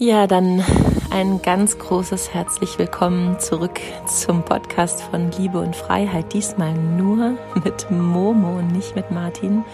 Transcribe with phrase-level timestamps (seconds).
[0.00, 0.62] Ja, dann
[1.10, 6.32] ein ganz großes herzlich willkommen zurück zum Podcast von Liebe und Freiheit.
[6.32, 9.64] Diesmal nur mit Momo und nicht mit Martin.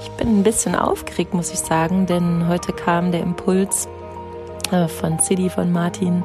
[0.00, 3.88] Ich bin ein bisschen aufgeregt, muss ich sagen, denn heute kam der Impuls
[4.70, 6.24] äh, von City, von Martin.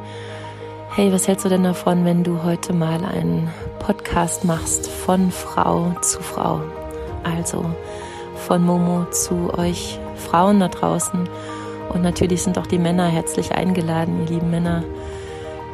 [0.91, 3.49] Hey, was hältst du denn davon, wenn du heute mal einen
[3.79, 6.61] Podcast machst von Frau zu Frau?
[7.25, 7.65] Also
[8.47, 11.27] von Momo zu euch Frauen da draußen
[11.93, 14.83] und natürlich sind auch die Männer herzlich eingeladen, ihr lieben Männer,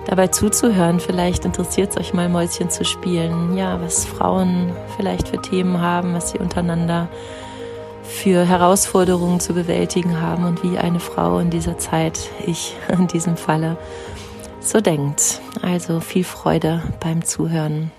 [0.05, 0.99] dabei zuzuhören.
[0.99, 3.55] Vielleicht interessiert es euch mal, Mäuschen zu spielen.
[3.57, 7.07] Ja, was Frauen vielleicht für Themen haben, was sie untereinander
[8.03, 13.37] für Herausforderungen zu bewältigen haben und wie eine Frau in dieser Zeit, ich in diesem
[13.37, 13.77] Falle,
[14.59, 15.41] so denkt.
[15.61, 17.91] Also viel Freude beim Zuhören.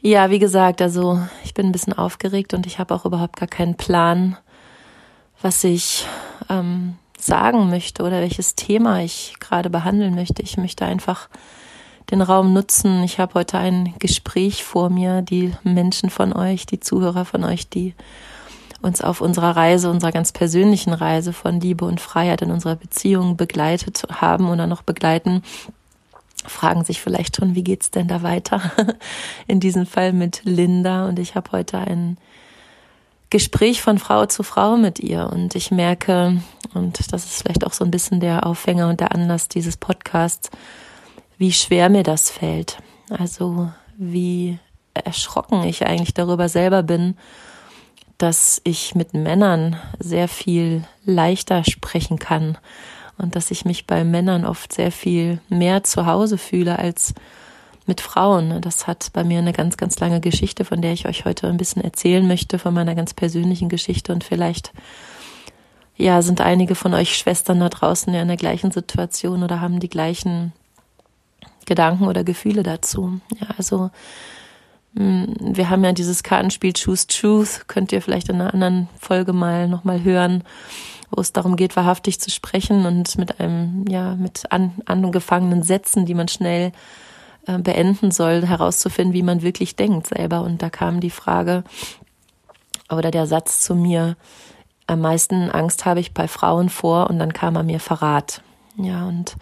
[0.00, 3.48] Ja, wie gesagt, also ich bin ein bisschen aufgeregt und ich habe auch überhaupt gar
[3.48, 4.36] keinen Plan,
[5.44, 6.06] was ich
[6.48, 10.42] ähm, sagen möchte oder welches Thema ich gerade behandeln möchte.
[10.42, 11.28] Ich möchte einfach
[12.10, 13.02] den Raum nutzen.
[13.04, 17.68] Ich habe heute ein Gespräch vor mir, die Menschen von euch, die Zuhörer von euch,
[17.68, 17.94] die
[18.80, 23.36] uns auf unserer Reise, unserer ganz persönlichen Reise von Liebe und Freiheit in unserer Beziehung
[23.36, 25.42] begleitet haben oder noch begleiten,
[26.46, 28.60] fragen sich vielleicht schon, wie geht's denn da weiter?
[29.46, 32.18] In diesem Fall mit Linda und ich habe heute ein
[33.34, 35.28] Gespräch von Frau zu Frau mit ihr.
[35.28, 36.40] Und ich merke,
[36.72, 40.50] und das ist vielleicht auch so ein bisschen der Aufhänger und der Anlass dieses Podcasts,
[41.36, 42.78] wie schwer mir das fällt.
[43.10, 44.60] Also wie
[44.94, 47.16] erschrocken ich eigentlich darüber selber bin,
[48.18, 52.56] dass ich mit Männern sehr viel leichter sprechen kann
[53.18, 57.14] und dass ich mich bei Männern oft sehr viel mehr zu Hause fühle als
[57.86, 58.60] mit Frauen.
[58.60, 61.56] Das hat bei mir eine ganz, ganz lange Geschichte, von der ich euch heute ein
[61.56, 64.12] bisschen erzählen möchte, von meiner ganz persönlichen Geschichte.
[64.12, 64.72] Und vielleicht,
[65.96, 69.80] ja, sind einige von euch Schwestern da draußen ja in der gleichen Situation oder haben
[69.80, 70.52] die gleichen
[71.66, 73.20] Gedanken oder Gefühle dazu.
[73.40, 73.90] Ja, also,
[74.96, 79.32] hm, wir haben ja dieses Kartenspiel Choose Truth, könnt ihr vielleicht in einer anderen Folge
[79.32, 80.44] mal nochmal hören,
[81.10, 86.06] wo es darum geht, wahrhaftig zu sprechen und mit einem, ja, mit an, angefangenen Sätzen,
[86.06, 86.72] die man schnell
[87.46, 90.42] beenden soll, herauszufinden, wie man wirklich denkt selber.
[90.42, 91.64] Und da kam die Frage
[92.90, 94.16] oder der Satz zu mir,
[94.86, 98.42] am meisten Angst habe ich bei Frauen vor und dann kam er mir Verrat.
[98.76, 99.36] Ja, und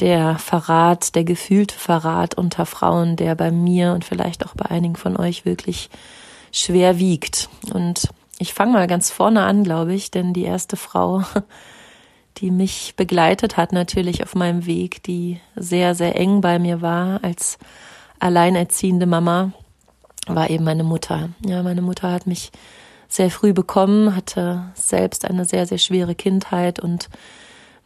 [0.00, 4.96] der Verrat, der gefühlte Verrat unter Frauen, der bei mir und vielleicht auch bei einigen
[4.96, 5.90] von euch wirklich
[6.52, 7.48] schwer wiegt.
[7.72, 8.08] Und
[8.38, 11.22] ich fange mal ganz vorne an, glaube ich, denn die erste Frau,
[12.40, 17.22] die mich begleitet hat natürlich auf meinem Weg, die sehr, sehr eng bei mir war
[17.22, 17.58] als
[18.20, 19.52] alleinerziehende Mama,
[20.26, 21.30] war eben meine Mutter.
[21.44, 22.50] Ja, meine Mutter hat mich
[23.08, 27.08] sehr früh bekommen, hatte selbst eine sehr, sehr schwere Kindheit und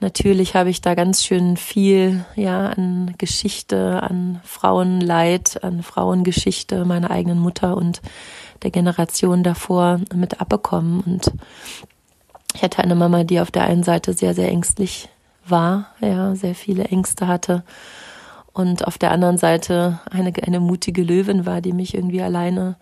[0.00, 7.10] natürlich habe ich da ganz schön viel, ja, an Geschichte, an Frauenleid, an Frauengeschichte meiner
[7.10, 8.02] eigenen Mutter und
[8.62, 11.32] der Generation davor mit abbekommen und
[12.54, 15.08] ich hatte eine Mama, die auf der einen Seite sehr, sehr ängstlich
[15.46, 17.64] war, ja, sehr viele Ängste hatte.
[18.52, 22.76] Und auf der anderen Seite eine, eine mutige Löwin war, die mich irgendwie alleine,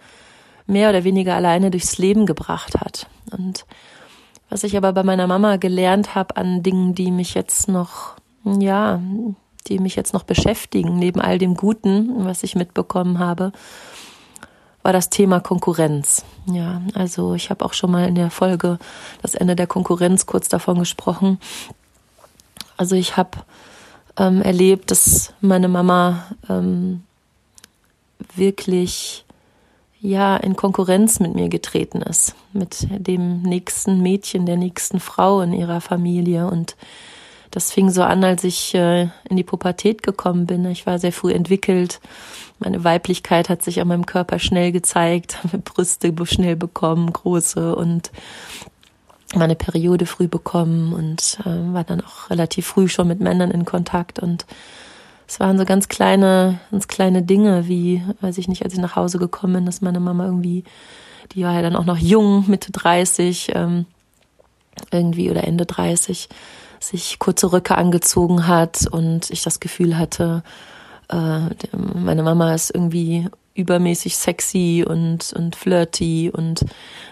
[0.67, 3.07] mehr oder weniger alleine durchs Leben gebracht hat.
[3.31, 3.67] Und
[4.49, 9.01] was ich aber bei meiner Mama gelernt habe an Dingen, die mich jetzt noch, ja,
[9.69, 13.53] die mich jetzt noch beschäftigen, neben all dem Guten, was ich mitbekommen habe,
[14.83, 16.25] war das Thema Konkurrenz.
[16.47, 18.79] Ja, also ich habe auch schon mal in der Folge
[19.23, 21.39] das Ende der Konkurrenz kurz davon gesprochen.
[22.77, 23.39] Also ich habe
[24.17, 27.03] ähm, erlebt, dass meine Mama ähm,
[28.35, 29.25] wirklich
[30.01, 35.53] ja in Konkurrenz mit mir getreten ist, mit dem nächsten Mädchen, der nächsten Frau in
[35.53, 36.75] ihrer Familie und
[37.51, 40.65] das fing so an, als ich äh, in die Pubertät gekommen bin.
[40.67, 42.01] Ich war sehr früh entwickelt.
[42.59, 48.13] Meine Weiblichkeit hat sich an meinem Körper schnell gezeigt, Brüste schnell bekommen, große und
[49.35, 53.65] meine Periode früh bekommen und äh, war dann auch relativ früh schon mit Männern in
[53.65, 54.45] Kontakt und
[55.31, 58.97] es waren so ganz kleine, ganz kleine Dinge, wie, weiß ich nicht, als ich nach
[58.97, 60.65] Hause gekommen bin, dass meine Mama irgendwie,
[61.33, 63.87] die war ja dann auch noch jung, Mitte 30, ähm,
[64.91, 66.29] irgendwie oder Ende 30,
[66.81, 70.43] sich kurze Röcke angezogen hat und ich das Gefühl hatte,
[71.11, 71.41] äh,
[71.77, 76.65] meine Mama ist irgendwie übermäßig sexy und, und flirty und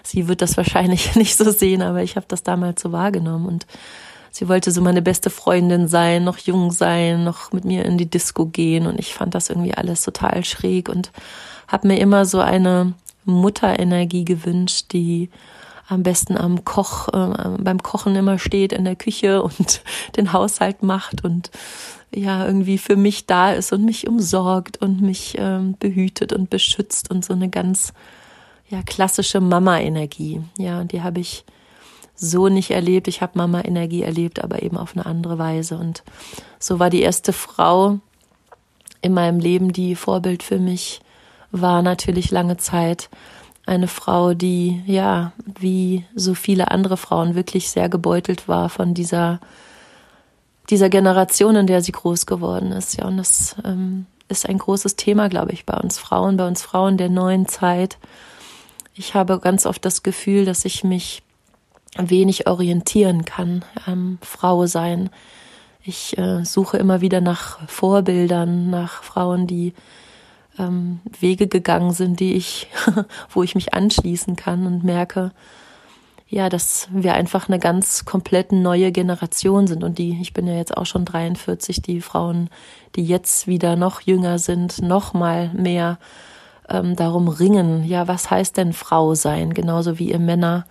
[0.03, 3.67] sie wird das wahrscheinlich nicht so sehen, aber ich habe das damals so wahrgenommen und
[4.31, 8.09] sie wollte so meine beste Freundin sein, noch jung sein, noch mit mir in die
[8.09, 11.11] Disco gehen und ich fand das irgendwie alles total schräg und
[11.67, 12.93] habe mir immer so eine
[13.25, 15.29] Mutterenergie gewünscht, die
[15.89, 19.81] am besten am Koch, äh, beim Kochen immer steht in der Küche und
[20.15, 21.51] den Haushalt macht und
[22.13, 27.11] ja irgendwie für mich da ist und mich umsorgt und mich ähm, behütet und beschützt
[27.11, 27.93] und so eine ganz
[28.69, 30.41] ja klassische Mama-Energie.
[30.57, 31.43] Ja, und die habe ich
[32.15, 33.07] so nicht erlebt.
[33.07, 35.77] Ich habe Mama-Energie erlebt, aber eben auf eine andere Weise.
[35.77, 36.03] Und
[36.59, 37.99] so war die erste Frau
[39.01, 41.01] in meinem Leben, die Vorbild für mich
[41.51, 43.09] war, natürlich lange Zeit
[43.69, 49.39] eine Frau, die ja wie so viele andere Frauen wirklich sehr gebeutelt war von dieser
[50.69, 52.97] dieser Generation, in der sie groß geworden ist.
[52.97, 56.61] Ja, und das ähm, ist ein großes Thema, glaube ich, bei uns Frauen, bei uns
[56.61, 57.97] Frauen der neuen Zeit.
[58.93, 61.23] Ich habe ganz oft das Gefühl, dass ich mich
[61.97, 65.09] wenig orientieren kann am Frau sein.
[65.83, 69.73] Ich äh, suche immer wieder nach Vorbildern, nach Frauen, die
[70.57, 72.67] ähm, Wege gegangen sind, die ich,
[73.29, 75.31] wo ich mich anschließen kann und merke,
[76.27, 80.53] ja, dass wir einfach eine ganz komplett neue Generation sind und die, ich bin ja
[80.53, 82.49] jetzt auch schon 43, die Frauen,
[82.95, 85.97] die jetzt wieder noch jünger sind, noch mal mehr
[86.69, 90.67] ähm, darum ringen, ja, was heißt denn Frau sein, genauso wie ihr Männer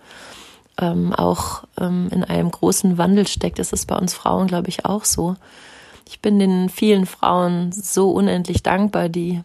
[0.79, 3.59] ähm, auch ähm, in einem großen Wandel steckt.
[3.59, 5.35] Das ist bei uns Frauen, glaube ich, auch so.
[6.07, 9.43] Ich bin den vielen Frauen so unendlich dankbar, die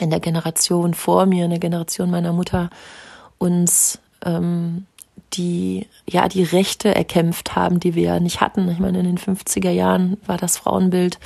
[0.00, 2.70] in der Generation vor mir, in der Generation meiner Mutter
[3.38, 4.86] uns ähm,
[5.32, 8.68] die ja die Rechte erkämpft haben, die wir ja nicht hatten.
[8.68, 11.18] Ich meine, in den 50er Jahren war das Frauenbild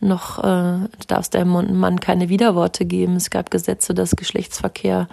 [0.00, 3.16] noch, äh, du darfst deinem Mann keine Widerworte geben.
[3.16, 5.08] Es gab Gesetze, dass Geschlechtsverkehr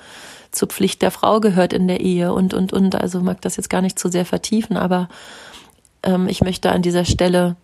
[0.51, 2.95] zur Pflicht der Frau gehört in der Ehe und, und, und.
[2.95, 5.09] Also mag das jetzt gar nicht zu sehr vertiefen, aber
[6.03, 7.55] ähm, ich möchte an dieser Stelle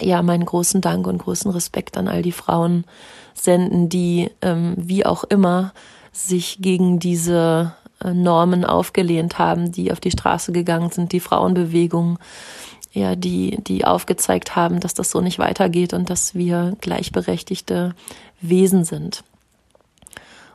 [0.00, 2.84] ja meinen großen Dank und großen Respekt an all die Frauen
[3.34, 5.72] senden, die ähm, wie auch immer
[6.12, 12.18] sich gegen diese äh, Normen aufgelehnt haben, die auf die Straße gegangen sind, die Frauenbewegung,
[12.92, 17.94] ja, die, die aufgezeigt haben, dass das so nicht weitergeht und dass wir gleichberechtigte
[18.40, 19.24] Wesen sind.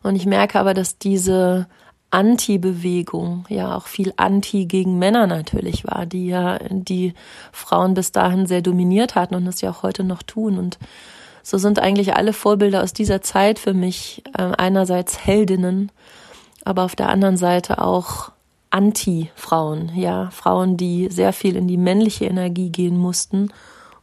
[0.04, 1.68] Und ich merke aber, dass diese
[2.12, 7.14] Anti-Bewegung ja auch viel Anti gegen Männer natürlich war, die ja die
[7.52, 10.58] Frauen bis dahin sehr dominiert hatten und das ja auch heute noch tun.
[10.58, 10.78] Und
[11.48, 15.94] so sind eigentlich alle Vorbilder aus dieser Zeit für mich äh, einerseits Heldinnen,
[16.66, 18.34] aber auf der anderen Seite auch
[18.70, 23.54] Anti-Frauen, ja, Frauen, die sehr viel in die männliche Energie gehen mussten,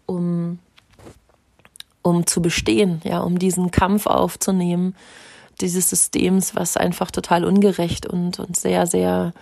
[0.07, 0.59] um
[2.01, 4.95] um zu bestehen, ja, um diesen Kampf aufzunehmen
[5.61, 9.35] dieses Systems, was einfach total ungerecht und, und sehr, sehr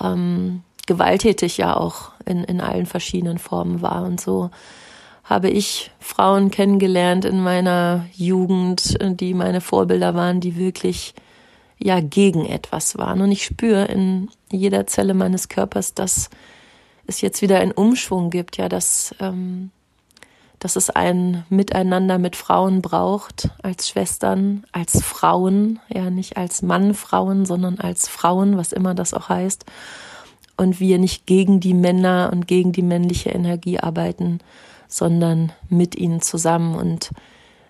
[0.00, 4.04] ähm, gewalttätig ja auch in, in allen verschiedenen Formen war.
[4.04, 4.50] Und so
[5.28, 11.14] habe ich Frauen kennengelernt in meiner Jugend, die meine Vorbilder waren, die wirklich
[11.78, 13.20] ja gegen etwas waren.
[13.20, 16.30] Und ich spüre in jeder Zelle meines Körpers, dass
[17.06, 19.70] es jetzt wieder einen Umschwung gibt, ja, dass ähm,
[20.58, 26.94] dass es ein Miteinander mit Frauen braucht, als Schwestern, als Frauen, ja nicht als Mann
[26.94, 29.64] Frauen, sondern als Frauen, was immer das auch heißt.
[30.56, 34.40] Und wir nicht gegen die Männer und gegen die männliche Energie arbeiten,
[34.88, 37.10] sondern mit ihnen zusammen und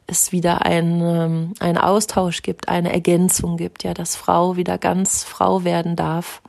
[0.06, 5.24] es wieder ein, ähm, ein Austausch gibt, eine Ergänzung gibt, ja, dass Frau wieder ganz
[5.24, 6.40] Frau werden darf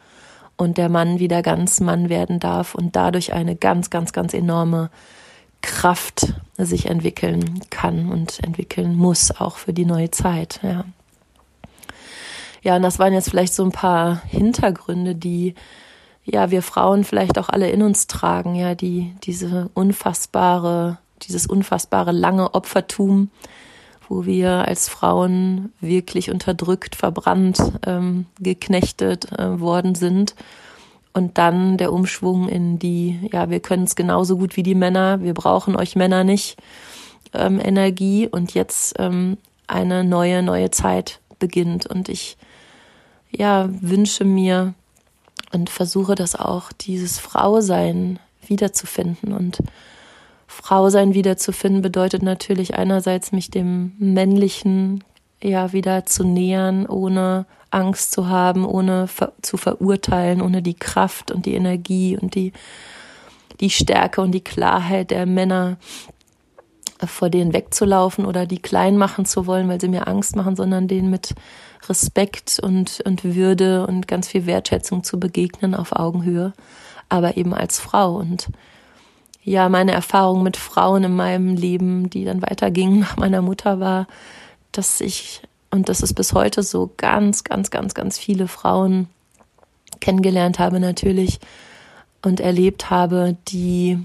[0.56, 4.90] und der Mann wieder ganz Mann werden darf und dadurch eine ganz, ganz, ganz enorme
[5.62, 10.86] Kraft sich entwickeln kann und entwickeln muss, auch für die neue Zeit, ja.
[12.62, 15.56] Ja, und das waren jetzt vielleicht so ein paar Hintergründe, die
[16.32, 22.12] ja wir Frauen vielleicht auch alle in uns tragen, ja, die diese unfassbare, dieses unfassbare
[22.12, 23.30] lange Opfertum,
[24.08, 30.36] wo wir als Frauen wirklich unterdrückt, verbrannt, ähm, geknechtet äh, worden sind
[31.14, 35.22] und dann der Umschwung in die, ja, wir können es genauso gut wie die Männer,
[35.22, 36.58] wir brauchen euch Männer nicht,
[37.34, 41.86] ähm, Energie und jetzt ähm, eine neue, neue Zeit beginnt.
[41.86, 42.38] Und ich,
[43.32, 44.74] ja, wünsche mir
[45.52, 49.34] und versuche das auch, dieses Frausein wiederzufinden.
[49.34, 49.60] Und
[50.48, 55.04] Frausein wiederzufinden bedeutet natürlich einerseits mich dem männlichen
[55.42, 61.32] ja wieder zu nähern, ohne Angst zu haben, ohne ver zu verurteilen, ohne die Kraft
[61.32, 62.52] und die Energie und die,
[63.60, 65.78] die Stärke und die Klarheit der Männer
[67.06, 70.88] vor denen wegzulaufen oder die klein machen zu wollen, weil sie mir Angst machen, sondern
[70.88, 71.36] denen mit
[71.88, 76.54] Respekt und, und Würde und ganz viel Wertschätzung zu begegnen auf Augenhöhe,
[77.08, 78.16] aber eben als Frau.
[78.16, 78.50] Und
[79.44, 84.08] ja, meine Erfahrung mit Frauen in meinem Leben, die dann weitergingen nach meiner Mutter, war,
[84.72, 85.42] dass ich
[85.72, 89.08] und das ist bis heute so, ganz, ganz, ganz, ganz viele Frauen
[90.00, 91.40] kennengelernt habe natürlich
[92.22, 94.00] und erlebt habe, die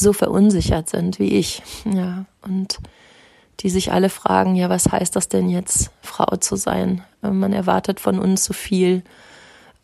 [0.00, 2.78] so verunsichert sind wie ich, ja, und
[3.60, 7.02] die sich alle fragen, ja, was heißt das denn jetzt, Frau zu sein?
[7.22, 9.02] Man erwartet von uns so viel.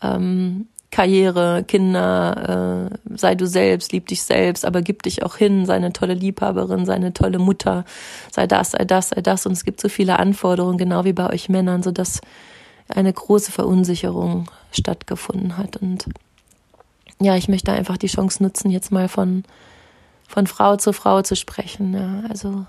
[0.02, 5.64] Ähm, Karriere, Kinder, äh, sei du selbst, lieb dich selbst, aber gib dich auch hin,
[5.64, 7.84] sei eine tolle Liebhaberin, sei eine tolle Mutter,
[8.32, 9.46] sei das, sei das, sei das.
[9.46, 12.20] Und es gibt so viele Anforderungen, genau wie bei euch Männern, so dass
[12.88, 15.76] eine große Verunsicherung stattgefunden hat.
[15.76, 16.06] Und
[17.20, 19.44] ja, ich möchte einfach die Chance nutzen, jetzt mal von,
[20.30, 21.92] von Frau zu Frau zu sprechen.
[21.92, 22.64] Ja, also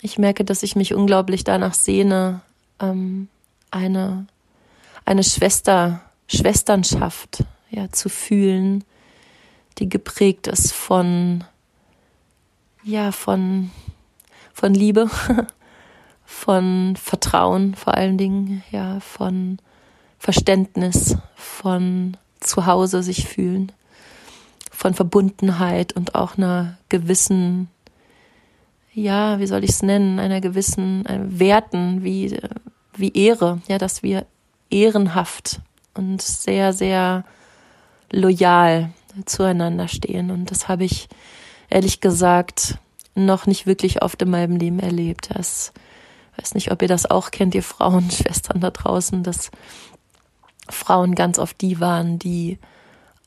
[0.00, 2.40] ich merke, dass ich mich unglaublich danach sehne,
[2.80, 3.28] ähm,
[3.70, 4.26] eine,
[5.04, 8.84] eine Schwester Schwesternschaft ja, zu fühlen,
[9.78, 11.44] die geprägt ist von,
[12.84, 13.70] ja, von,
[14.54, 15.10] von Liebe,
[16.24, 19.58] von Vertrauen vor allen Dingen, ja, von
[20.18, 23.72] Verständnis, von Zuhause sich fühlen,
[24.80, 27.68] von Verbundenheit und auch einer gewissen,
[28.94, 32.38] ja, wie soll ich es nennen, einer gewissen äh, Werten wie,
[32.96, 34.24] wie Ehre, ja, dass wir
[34.70, 35.60] ehrenhaft
[35.92, 37.26] und sehr, sehr
[38.10, 38.90] loyal
[39.26, 40.30] zueinander stehen.
[40.30, 41.10] Und das habe ich
[41.68, 42.78] ehrlich gesagt
[43.14, 45.28] noch nicht wirklich oft in meinem Leben erlebt.
[45.34, 45.74] Das
[46.38, 49.50] weiß nicht, ob ihr das auch kennt, ihr Frauen, Schwestern da draußen, dass
[50.70, 52.58] Frauen ganz oft die waren, die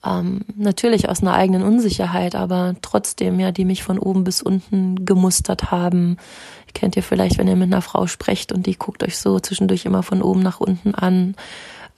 [0.06, 5.06] ähm, natürlich aus einer eigenen Unsicherheit, aber trotzdem ja, die mich von oben bis unten
[5.06, 6.18] gemustert haben.
[6.74, 9.86] Kennt ihr vielleicht, wenn ihr mit einer Frau sprecht und die guckt euch so zwischendurch
[9.86, 11.36] immer von oben nach unten an?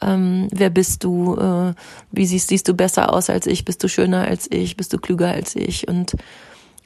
[0.02, 1.74] Ähm, wer bist du, äh,
[2.12, 4.98] wie siehst, siehst du besser aus als ich, bist du schöner als ich, bist du
[4.98, 5.88] klüger als ich?
[5.88, 6.16] Und,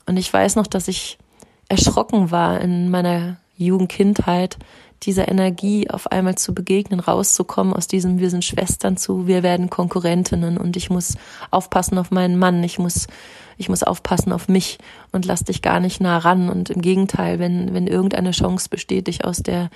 [0.05, 1.17] und ich weiß noch, dass ich
[1.67, 4.57] erschrocken war in meiner Jugendkindheit,
[5.03, 9.69] dieser Energie auf einmal zu begegnen, rauszukommen aus diesem wir sind Schwestern zu wir werden
[9.69, 11.15] Konkurrentinnen und ich muss
[11.51, 13.07] aufpassen auf meinen Mann, ich muss
[13.57, 14.77] ich muss aufpassen auf mich
[15.11, 19.07] und lass dich gar nicht nah ran und im Gegenteil, wenn wenn irgendeine Chance besteht,
[19.07, 19.69] dich aus der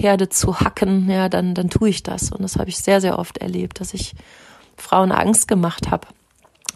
[0.00, 2.30] Herde zu hacken, ja, dann, dann tue ich das.
[2.30, 4.14] Und das habe ich sehr, sehr oft erlebt, dass ich
[4.76, 6.06] Frauen Angst gemacht habe.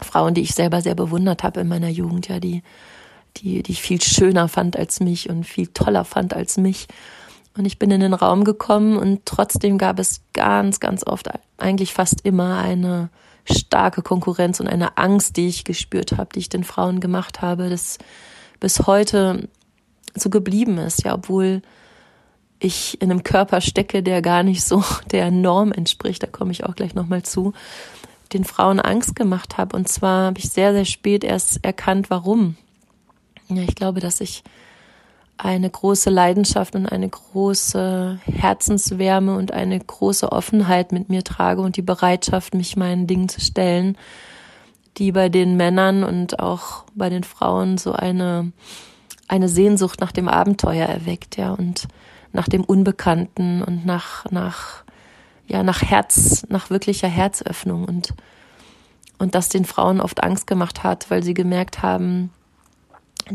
[0.01, 2.63] Frauen, die ich selber sehr bewundert habe in meiner Jugend, ja, die,
[3.37, 6.87] die, die ich viel schöner fand als mich und viel toller fand als mich.
[7.57, 11.93] Und ich bin in den Raum gekommen und trotzdem gab es ganz, ganz oft, eigentlich
[11.93, 13.09] fast immer eine
[13.49, 17.69] starke Konkurrenz und eine Angst, die ich gespürt habe, die ich den Frauen gemacht habe,
[17.69, 17.97] das
[18.59, 19.49] bis heute
[20.15, 21.61] so geblieben ist, ja, obwohl
[22.59, 26.63] ich in einem Körper stecke, der gar nicht so der Norm entspricht, da komme ich
[26.63, 27.53] auch gleich nochmal zu,
[28.33, 29.75] den Frauen Angst gemacht habe.
[29.75, 32.55] Und zwar habe ich sehr, sehr spät erst erkannt, warum.
[33.49, 34.43] Ja, ich glaube, dass ich
[35.37, 41.77] eine große Leidenschaft und eine große Herzenswärme und eine große Offenheit mit mir trage und
[41.77, 43.97] die Bereitschaft, mich meinen Dingen zu stellen,
[44.97, 48.51] die bei den Männern und auch bei den Frauen so eine,
[49.27, 51.87] eine Sehnsucht nach dem Abenteuer erweckt, ja, und
[52.33, 54.83] nach dem Unbekannten und nach, nach,
[55.47, 58.13] ja, nach Herz, nach wirklicher Herzöffnung und,
[59.17, 62.31] und das den Frauen oft Angst gemacht hat, weil sie gemerkt haben,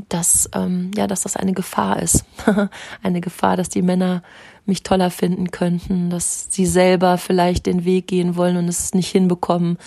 [0.08, 2.24] dass, ähm, ja, dass das eine Gefahr ist.
[3.02, 4.22] eine Gefahr, dass die Männer
[4.64, 9.10] mich toller finden könnten, dass sie selber vielleicht den Weg gehen wollen und es nicht
[9.10, 9.78] hinbekommen,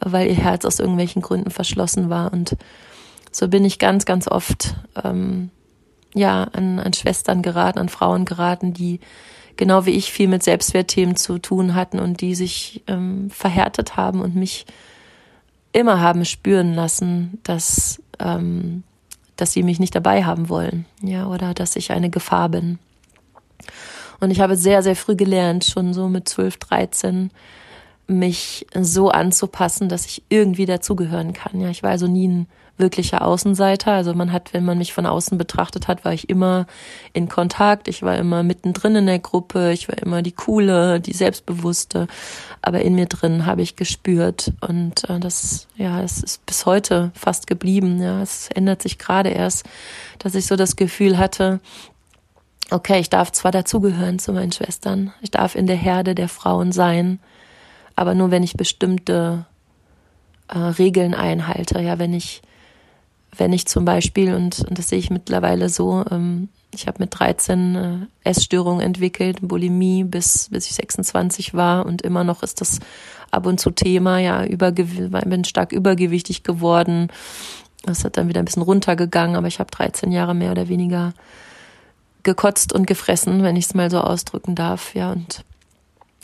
[0.00, 2.32] weil ihr Herz aus irgendwelchen Gründen verschlossen war.
[2.32, 2.56] Und
[3.30, 4.74] so bin ich ganz, ganz oft
[5.04, 5.50] ähm,
[6.14, 9.00] ja, an, an Schwestern geraten, an Frauen geraten, die
[9.56, 14.20] genau wie ich viel mit Selbstwertthemen zu tun hatten und die sich ähm, verhärtet haben
[14.20, 14.66] und mich
[15.72, 18.82] immer haben spüren lassen, dass, ähm,
[19.36, 22.78] dass sie mich nicht dabei haben wollen, ja, oder dass ich eine Gefahr bin.
[24.20, 27.30] Und ich habe sehr, sehr früh gelernt, schon so mit 12, 13,
[28.06, 31.60] mich so anzupassen, dass ich irgendwie dazugehören kann.
[31.60, 32.46] Ja, ich war also nie ein
[32.78, 33.92] wirklicher Außenseiter.
[33.92, 36.66] Also man hat, wenn man mich von außen betrachtet hat, war ich immer
[37.12, 37.88] in Kontakt.
[37.88, 39.72] Ich war immer mittendrin in der Gruppe.
[39.72, 42.06] Ich war immer die coole, die selbstbewusste.
[42.62, 47.12] Aber in mir drin habe ich gespürt und äh, das, ja, es ist bis heute
[47.14, 48.00] fast geblieben.
[48.02, 49.64] Ja, es ändert sich gerade erst,
[50.18, 51.60] dass ich so das Gefühl hatte,
[52.70, 56.72] okay, ich darf zwar dazugehören zu meinen Schwestern, ich darf in der Herde der Frauen
[56.72, 57.20] sein,
[57.94, 59.46] aber nur wenn ich bestimmte
[60.48, 61.80] äh, Regeln einhalte.
[61.80, 62.42] Ja, wenn ich
[63.38, 67.18] wenn ich zum Beispiel, und, und das sehe ich mittlerweile so, ähm, ich habe mit
[67.18, 72.80] 13 äh, Essstörungen entwickelt, Bulimie, bis, bis ich 26 war und immer noch ist das
[73.30, 77.08] ab und zu Thema, ja, übergew bin stark übergewichtig geworden.
[77.84, 81.14] Das hat dann wieder ein bisschen runtergegangen, aber ich habe 13 Jahre mehr oder weniger
[82.22, 85.44] gekotzt und gefressen, wenn ich es mal so ausdrücken darf, ja, und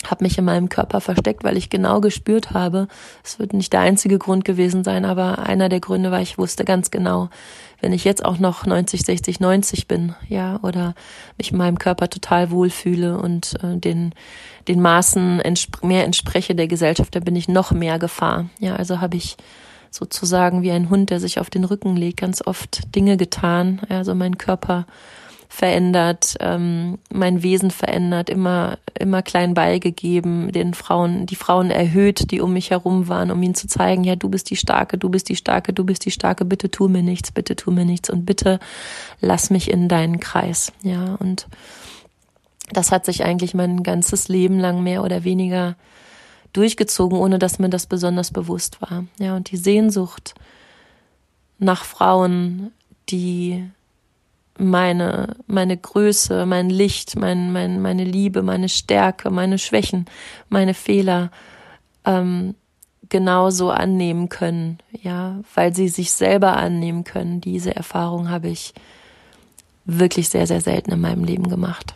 [0.04, 2.88] habe mich in meinem Körper versteckt, weil ich genau gespürt habe,
[3.22, 6.64] es wird nicht der einzige Grund gewesen sein, aber einer der Gründe war, ich wusste
[6.64, 7.28] ganz genau,
[7.80, 10.94] wenn ich jetzt auch noch 90, 60, 90 bin, ja, oder
[11.36, 14.14] mich in meinem Körper total wohlfühle und äh, den,
[14.68, 18.46] den Maßen entsp mehr entspreche der Gesellschaft, dann bin ich noch mehr Gefahr.
[18.60, 19.36] Ja, also habe ich
[19.90, 24.14] sozusagen wie ein Hund, der sich auf den Rücken legt, ganz oft Dinge getan, also
[24.14, 24.86] mein Körper
[25.52, 32.40] verändert, ähm, mein Wesen verändert, immer, immer klein beigegeben, den Frauen, die Frauen erhöht, die
[32.40, 35.28] um mich herum waren, um ihnen zu zeigen, ja, du bist die Starke, du bist
[35.28, 38.24] die Starke, du bist die Starke, bitte tu mir nichts, bitte tu mir nichts und
[38.24, 38.60] bitte
[39.20, 41.48] lass mich in deinen Kreis, ja, und
[42.72, 45.76] das hat sich eigentlich mein ganzes Leben lang mehr oder weniger
[46.54, 49.04] durchgezogen, ohne dass mir das besonders bewusst war.
[49.18, 50.32] Ja, und die Sehnsucht
[51.58, 52.72] nach Frauen,
[53.10, 53.68] die
[54.58, 60.06] meine, meine Größe, mein Licht, mein, mein, meine Liebe, meine Stärke, meine Schwächen,
[60.48, 61.30] meine Fehler
[62.04, 62.54] ähm,
[63.08, 67.40] genauso annehmen können, ja, weil sie sich selber annehmen können.
[67.40, 68.72] Diese Erfahrung habe ich
[69.84, 71.94] wirklich sehr, sehr selten in meinem Leben gemacht.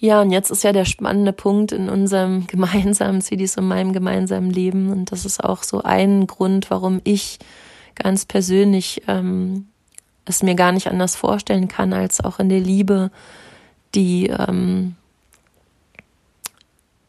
[0.00, 4.50] Ja, und jetzt ist ja der spannende Punkt in unserem gemeinsamen CDs und meinem gemeinsamen
[4.50, 4.90] Leben.
[4.90, 7.38] Und das ist auch so ein Grund, warum ich
[7.96, 9.66] ganz persönlich ähm,
[10.28, 13.10] es mir gar nicht anders vorstellen kann, als auch in der Liebe,
[13.94, 14.96] die ähm,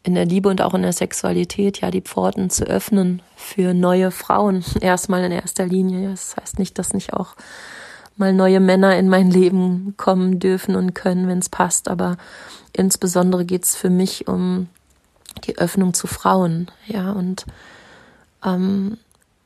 [0.02, 4.10] in der Liebe und auch in der Sexualität ja die Pforten zu öffnen für neue
[4.10, 4.64] Frauen.
[4.80, 6.10] Erstmal in erster Linie.
[6.10, 7.34] Das heißt nicht, dass nicht auch
[8.16, 11.88] mal neue Männer in mein Leben kommen dürfen und können, wenn es passt.
[11.88, 12.16] Aber
[12.72, 14.68] insbesondere geht es für mich um
[15.44, 16.70] die Öffnung zu Frauen.
[16.86, 17.46] Ja, und
[18.44, 18.98] ähm,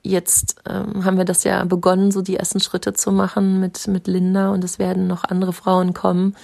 [0.05, 4.07] jetzt ähm, haben wir das ja begonnen, so die ersten Schritte zu machen mit, mit
[4.07, 6.37] Linda und es werden noch andere Frauen kommen.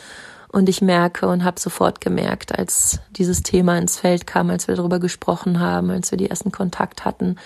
[0.52, 4.74] Und ich merke und habe sofort gemerkt, als dieses Thema ins Feld kam, als wir
[4.74, 7.36] darüber gesprochen haben, als wir die ersten Kontakt hatten,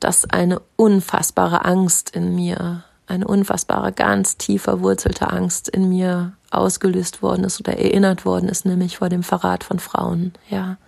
[0.00, 7.20] dass eine unfassbare Angst in mir, eine unfassbare, ganz tief verwurzelte Angst in mir ausgelöst
[7.20, 10.78] worden ist oder erinnert worden ist, nämlich vor dem Verrat von Frauen, ja.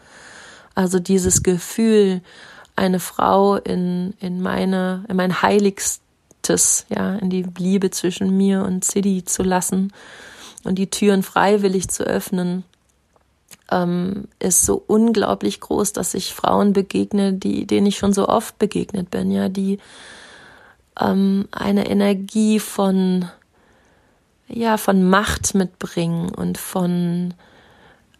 [0.74, 2.22] Also dieses Gefühl,
[2.76, 8.84] eine Frau in, in meine, in mein Heiligstes, ja, in die Liebe zwischen mir und
[8.84, 9.92] Sidi zu lassen
[10.64, 12.64] und die Türen freiwillig zu öffnen,
[13.70, 18.58] ähm, ist so unglaublich groß, dass ich Frauen begegne, die, denen ich schon so oft
[18.58, 19.78] begegnet bin, ja, die
[21.00, 23.28] ähm, eine Energie von,
[24.48, 27.34] ja, von Macht mitbringen und von,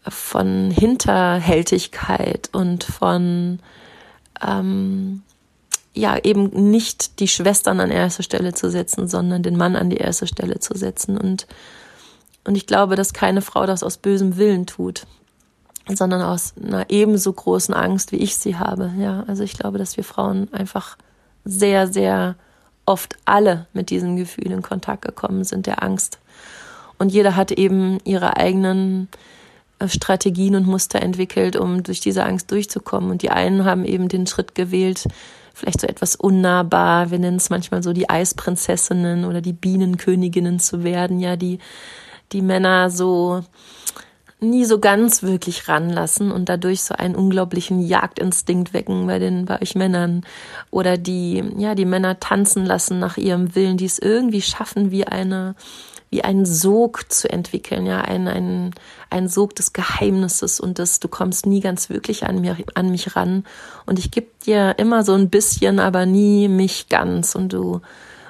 [0.09, 3.59] von Hinterhältigkeit und von
[4.47, 5.23] ähm,
[5.95, 9.97] ja eben nicht die Schwestern an erste Stelle zu setzen, sondern den Mann an die
[9.97, 11.17] erste Stelle zu setzen.
[11.17, 11.47] Und,
[12.45, 15.07] und ich glaube, dass keine Frau das aus bösem Willen tut,
[15.89, 18.93] sondern aus einer ebenso großen Angst, wie ich sie habe.
[18.99, 20.97] Ja, also ich glaube, dass wir Frauen einfach
[21.45, 22.37] sehr, sehr
[22.87, 26.19] oft alle mit diesem Gefühl in Kontakt gekommen sind, der Angst.
[26.99, 29.09] Und jeder hat eben ihre eigenen
[29.87, 33.11] Strategien und Muster entwickelt, um durch diese Angst durchzukommen.
[33.11, 35.07] Und die einen haben eben den Schritt gewählt,
[35.53, 40.83] vielleicht so etwas unnahbar, wir nennen es manchmal so die Eisprinzessinnen oder die Bienenköniginnen zu
[40.83, 41.59] werden, ja, die,
[42.33, 43.45] die Männer so
[44.41, 49.61] nie so ganz wirklich ranlassen und dadurch so einen unglaublichen Jagdinstinkt wecken bei den bei
[49.63, 50.23] euch Männern
[50.71, 55.07] oder die ja die Männer tanzen lassen nach ihrem Willen, die es irgendwie schaffen wie
[55.07, 55.55] eine
[56.15, 58.73] wie einen Sog zu entwickeln, ja, ein,
[59.11, 63.17] ein, Sog des Geheimnisses und des, du kommst nie ganz wirklich an mir, an mich
[63.17, 63.45] ran.
[63.85, 67.35] Und ich gebe dir immer so ein bisschen, aber nie mich ganz.
[67.35, 67.81] Und du,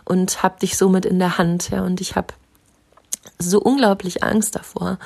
[0.07, 2.29] und hab dich somit in der Hand, ja, und ich habe
[3.39, 4.99] so unglaublich Angst davor,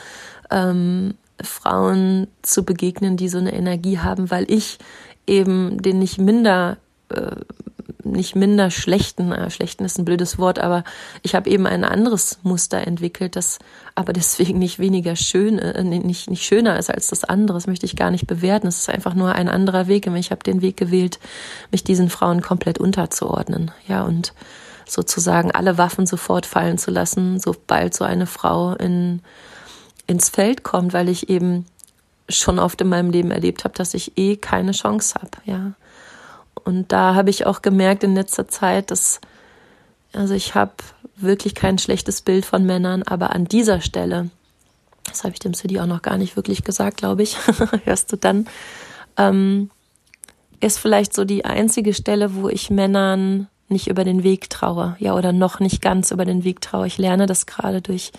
[0.49, 4.79] ähm, Frauen zu begegnen, die so eine Energie haben, weil ich
[5.27, 6.77] eben den nicht minder
[7.09, 7.35] äh,
[8.13, 10.85] nicht minder schlechten, äh, schlechten ist ein blödes Wort, aber
[11.23, 13.59] ich habe eben ein anderes Muster entwickelt, das
[13.95, 17.57] aber deswegen nicht weniger schön, äh, nicht, nicht schöner ist als das andere.
[17.57, 18.67] Das möchte ich gar nicht bewerten.
[18.67, 20.07] Es ist einfach nur ein anderer Weg.
[20.07, 21.19] Ich habe den Weg gewählt,
[21.71, 23.71] mich diesen Frauen komplett unterzuordnen.
[23.87, 24.33] Ja, und
[24.87, 29.21] sozusagen alle Waffen sofort fallen zu lassen, sobald so eine Frau in,
[30.07, 31.67] ins Feld kommt, weil ich eben
[32.29, 35.73] schon oft in meinem Leben erlebt habe, dass ich eh keine Chance habe, ja.
[36.65, 39.21] Und da habe ich auch gemerkt in letzter Zeit, dass,
[40.13, 40.73] also ich habe
[41.17, 44.31] wirklich kein schlechtes Bild von Männern, aber an dieser Stelle,
[45.05, 47.37] das habe ich dem City auch noch gar nicht wirklich gesagt, glaube ich,
[47.85, 48.47] hörst du dann,
[49.17, 49.71] ähm,
[50.61, 55.15] ist vielleicht so die einzige Stelle, wo ich Männern nicht über den Weg traue, ja,
[55.15, 56.87] oder noch nicht ganz über den Weg traue.
[56.87, 58.13] Ich lerne das gerade durch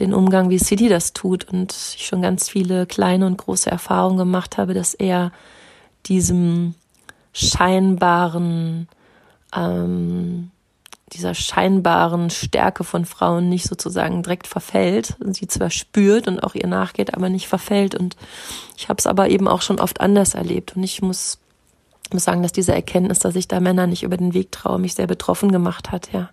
[0.00, 4.16] den Umgang, wie City das tut und ich schon ganz viele kleine und große Erfahrungen
[4.16, 5.32] gemacht habe, dass er
[6.06, 6.74] diesem
[7.34, 8.88] scheinbaren,
[9.54, 10.50] ähm,
[11.12, 16.66] dieser scheinbaren Stärke von Frauen nicht sozusagen direkt verfällt, sie zwar spürt und auch ihr
[16.66, 17.94] nachgeht, aber nicht verfällt.
[17.94, 18.16] Und
[18.76, 20.76] ich habe es aber eben auch schon oft anders erlebt.
[20.76, 21.38] Und ich muss,
[22.12, 24.94] muss sagen, dass diese Erkenntnis, dass ich da Männer nicht über den Weg traue, mich
[24.94, 26.30] sehr betroffen gemacht hat, ja.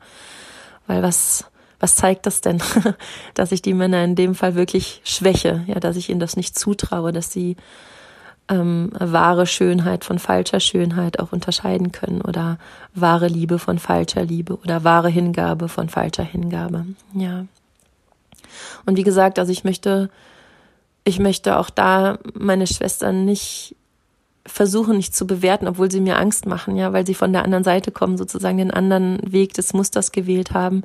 [0.88, 1.46] Weil was,
[1.80, 2.62] was zeigt das denn?
[3.34, 6.58] dass ich die Männer in dem Fall wirklich schwäche, ja, dass ich ihnen das nicht
[6.58, 7.56] zutraue, dass sie
[8.52, 12.60] ähm, wahre Schönheit von falscher Schönheit auch unterscheiden können oder
[12.94, 16.86] wahre Liebe von falscher Liebe oder wahre Hingabe von falscher Hingabe.
[17.14, 17.46] Ja.
[18.86, 20.10] Und wie gesagt, also ich möchte,
[21.06, 23.76] ich möchte auch da meine Schwestern nicht
[24.46, 27.64] versuchen nicht zu bewerten, obwohl sie mir Angst machen, ja, weil sie von der anderen
[27.64, 30.82] Seite kommen, sozusagen den anderen Weg des Musters gewählt haben,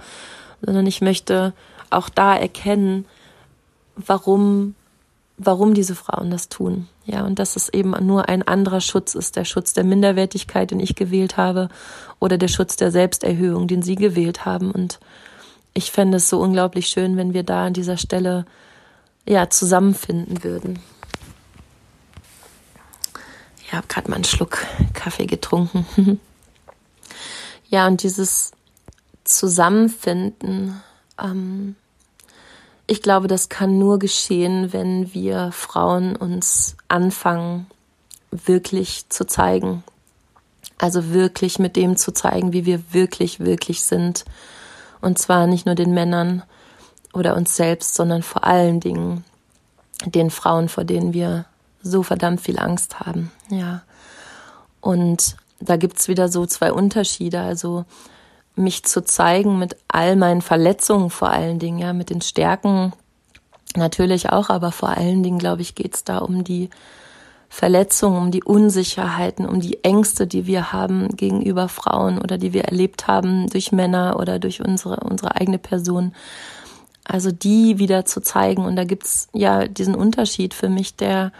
[0.60, 1.54] sondern ich möchte
[1.88, 3.06] auch da erkennen,
[3.96, 4.74] warum
[5.38, 6.88] warum diese Frauen das tun.
[7.04, 10.80] Ja, und dass es eben nur ein anderer Schutz ist, der Schutz der Minderwertigkeit, den
[10.80, 11.68] ich gewählt habe,
[12.18, 14.70] oder der Schutz der Selbsterhöhung, den sie gewählt haben.
[14.70, 14.98] Und
[15.74, 18.46] ich fände es so unglaublich schön, wenn wir da an dieser Stelle
[19.28, 20.78] ja zusammenfinden würden.
[23.66, 25.86] Ich habe gerade mal einen Schluck Kaffee getrunken.
[27.68, 28.52] ja, und dieses
[29.24, 30.80] Zusammenfinden,
[31.20, 31.74] ähm,
[32.86, 37.66] ich glaube, das kann nur geschehen, wenn wir Frauen uns anfangen,
[38.30, 39.82] wirklich zu zeigen.
[40.78, 44.24] Also wirklich mit dem zu zeigen, wie wir wirklich, wirklich sind.
[45.00, 46.42] Und zwar nicht nur den Männern
[47.12, 49.24] oder uns selbst, sondern vor allen Dingen
[50.04, 51.46] den Frauen, vor denen wir
[51.82, 53.32] so verdammt viel Angst haben.
[53.48, 53.82] Ja.
[54.80, 57.40] Und da gibt's wieder so zwei Unterschiede.
[57.40, 57.84] Also
[58.56, 62.92] mich zu zeigen mit all meinen Verletzungen vor allen Dingen, ja, mit den Stärken
[63.76, 66.70] natürlich auch, aber vor allen Dingen, glaube ich, geht's da um die
[67.48, 72.64] Verletzungen, um die Unsicherheiten, um die Ängste, die wir haben gegenüber Frauen oder die wir
[72.64, 76.12] erlebt haben durch Männer oder durch unsere, unsere eigene Person.
[77.04, 78.64] Also die wieder zu zeigen.
[78.64, 81.32] Und da gibt's ja diesen Unterschied für mich, der,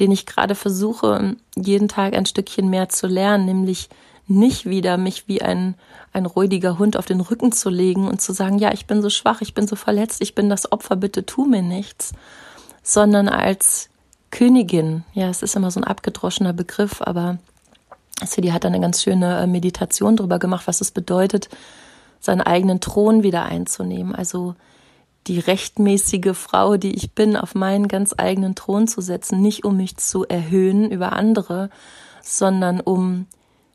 [0.00, 3.88] den ich gerade versuche, jeden Tag ein Stückchen mehr zu lernen, nämlich
[4.26, 5.74] nicht wieder mich wie ein,
[6.12, 9.10] ein räudiger Hund auf den Rücken zu legen und zu sagen, ja, ich bin so
[9.10, 12.12] schwach, ich bin so verletzt, ich bin das Opfer, bitte tu mir nichts,
[12.82, 13.88] sondern als
[14.30, 17.38] Königin, ja, es ist immer so ein abgedroschener Begriff, aber
[18.24, 21.48] Sidi hat eine ganz schöne äh, Meditation darüber gemacht, was es bedeutet,
[22.20, 24.54] seinen eigenen Thron wieder einzunehmen, also
[25.26, 29.76] die rechtmäßige Frau, die ich bin, auf meinen ganz eigenen Thron zu setzen, nicht um
[29.76, 31.70] mich zu erhöhen über andere,
[32.22, 33.26] sondern um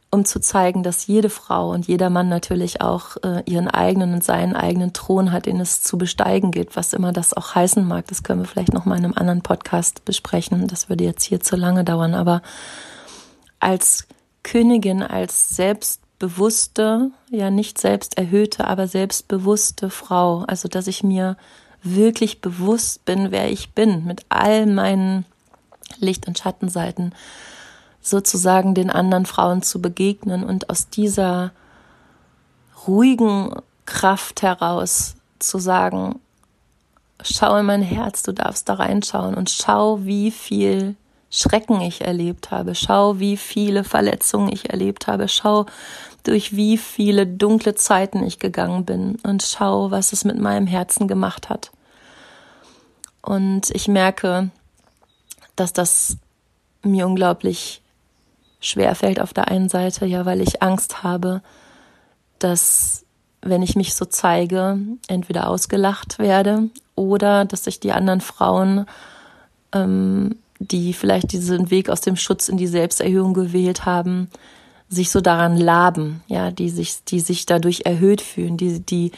[0.10, 4.24] um zu zeigen, dass jede Frau und jeder Mann natürlich auch äh, ihren eigenen und
[4.24, 8.08] seinen eigenen Thron hat, den es zu besteigen gilt, was immer das auch heißen mag.
[8.08, 10.67] Das können wir vielleicht noch mal in einem anderen Podcast besprechen.
[10.67, 12.13] Das würde jetzt hier zu lange dauern.
[12.13, 12.41] Aber
[13.60, 14.08] als
[14.43, 21.36] Königin, als selbstbewusste, ja nicht selbst erhöhte, aber selbstbewusste Frau, also dass ich mir
[21.84, 25.26] wirklich bewusst bin, wer ich bin, mit all meinen
[26.00, 27.13] Licht- und Schattenseiten,
[28.10, 31.52] sozusagen den anderen Frauen zu begegnen und aus dieser
[32.88, 33.54] ruhigen
[33.86, 36.20] Kraft heraus zu sagen,
[37.22, 40.96] schau in mein Herz, du darfst da reinschauen und schau, wie viel
[41.30, 45.65] Schrecken ich erlebt habe, schau, wie viele Verletzungen ich erlebt habe, schau,
[46.24, 51.08] durch wie viele dunkle Zeiten ich gegangen bin und schau, was es mit meinem Herzen
[51.08, 51.72] gemacht hat.
[53.22, 54.52] Und ich merke,
[55.56, 56.17] dass das
[56.84, 57.82] mir unglaublich
[58.60, 61.41] schwer fällt auf der einen Seite, ja, weil ich Angst habe,
[62.39, 63.06] dass
[63.41, 68.86] wenn ich mich so zeige, entweder ausgelacht werde oder dass sich die anderen Frauen,
[69.74, 74.30] ähm, die vielleicht diesen Weg aus dem Schutz in die Selbsterhöhung gewählt haben,
[74.89, 79.12] sich so daran laben, ja, die sich, die sich dadurch erhöht fühlen, die, die,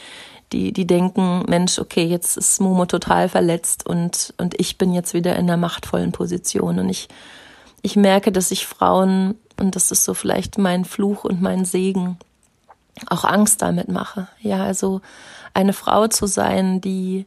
[0.52, 5.14] die, die denken, Mensch, okay, jetzt ist Momo total verletzt und, und ich bin jetzt
[5.14, 7.08] wieder in einer machtvollen Position und ich
[7.82, 12.18] ich merke, dass ich Frauen, und das ist so vielleicht mein Fluch und mein Segen,
[13.08, 14.28] auch Angst damit mache.
[14.42, 15.02] Ja, also
[15.54, 17.26] eine Frau zu sein, die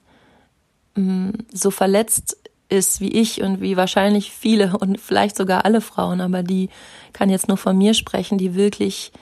[0.94, 2.36] mh, mm, so verletzt
[2.68, 6.70] ist wie ich und wie wahrscheinlich viele und vielleicht sogar alle Frauen, aber die
[7.12, 9.12] kann jetzt nur von mir sprechen, die wirklich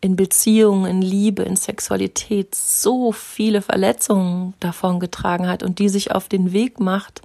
[0.00, 6.10] in Beziehungen, in Liebe, in Sexualität so viele Verletzungen davon getragen hat und die sich
[6.10, 7.22] auf den Weg macht,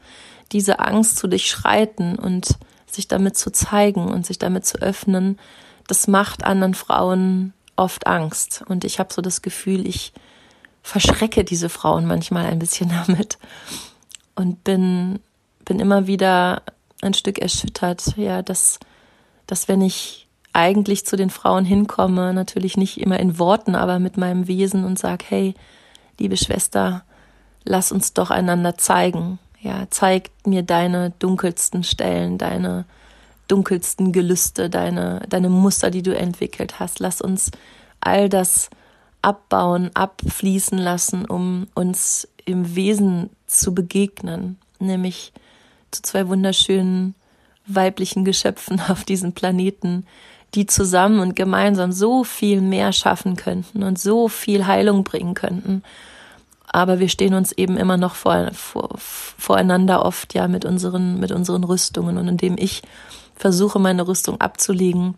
[0.51, 2.59] diese Angst zu durchschreiten und
[2.89, 5.37] sich damit zu zeigen und sich damit zu öffnen,
[5.87, 8.63] das macht anderen Frauen oft Angst.
[8.67, 10.13] Und ich habe so das Gefühl, ich
[10.83, 13.37] verschrecke diese Frauen manchmal ein bisschen damit
[14.35, 15.19] und bin,
[15.65, 16.63] bin immer wieder
[17.01, 18.79] ein Stück erschüttert, ja, dass,
[19.45, 24.17] dass wenn ich eigentlich zu den Frauen hinkomme, natürlich nicht immer in Worten, aber mit
[24.17, 25.53] meinem Wesen und sag, hey,
[26.19, 27.03] liebe Schwester,
[27.63, 29.37] lass uns doch einander zeigen.
[29.61, 32.85] Ja, zeig mir deine dunkelsten Stellen, deine
[33.47, 36.99] dunkelsten Gelüste, deine, deine Muster, die du entwickelt hast.
[36.99, 37.51] Lass uns
[38.01, 38.69] all das
[39.21, 45.33] abbauen, abfließen lassen, um uns im Wesen zu begegnen, nämlich
[45.91, 47.15] zu zwei wunderschönen
[47.65, 50.05] weiblichen Geschöpfen auf diesem Planeten,
[50.53, 55.83] die zusammen und gemeinsam so viel mehr schaffen könnten und so viel Heilung bringen könnten.
[56.67, 61.31] Aber wir stehen uns eben immer noch vor, vor, voreinander oft ja mit unseren, mit
[61.31, 62.17] unseren Rüstungen.
[62.17, 62.83] Und indem ich
[63.35, 65.15] versuche, meine Rüstung abzulegen,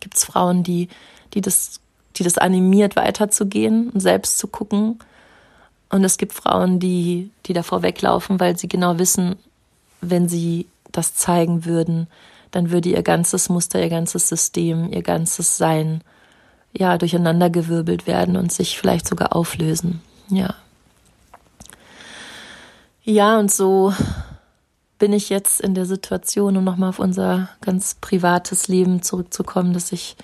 [0.00, 0.88] gibt es Frauen, die,
[1.34, 1.80] die das
[2.18, 4.98] die das animiert, weiterzugehen und selbst zu gucken.
[5.90, 9.36] Und es gibt Frauen, die, die davor weglaufen, weil sie genau wissen,
[10.00, 12.06] wenn sie das zeigen würden,
[12.50, 16.00] dann würde ihr ganzes Muster, ihr ganzes System, ihr ganzes Sein
[16.72, 20.00] ja durcheinandergewirbelt werden und sich vielleicht sogar auflösen.
[20.28, 20.54] Ja.
[23.08, 23.94] Ja, und so
[24.98, 29.92] bin ich jetzt in der Situation, um nochmal auf unser ganz privates Leben zurückzukommen, dass
[29.92, 30.16] ich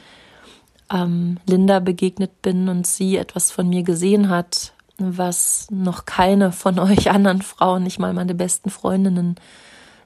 [0.93, 6.79] ähm, Linda begegnet bin und sie etwas von mir gesehen hat, was noch keine von
[6.81, 9.37] euch anderen Frauen, nicht mal meine besten Freundinnen,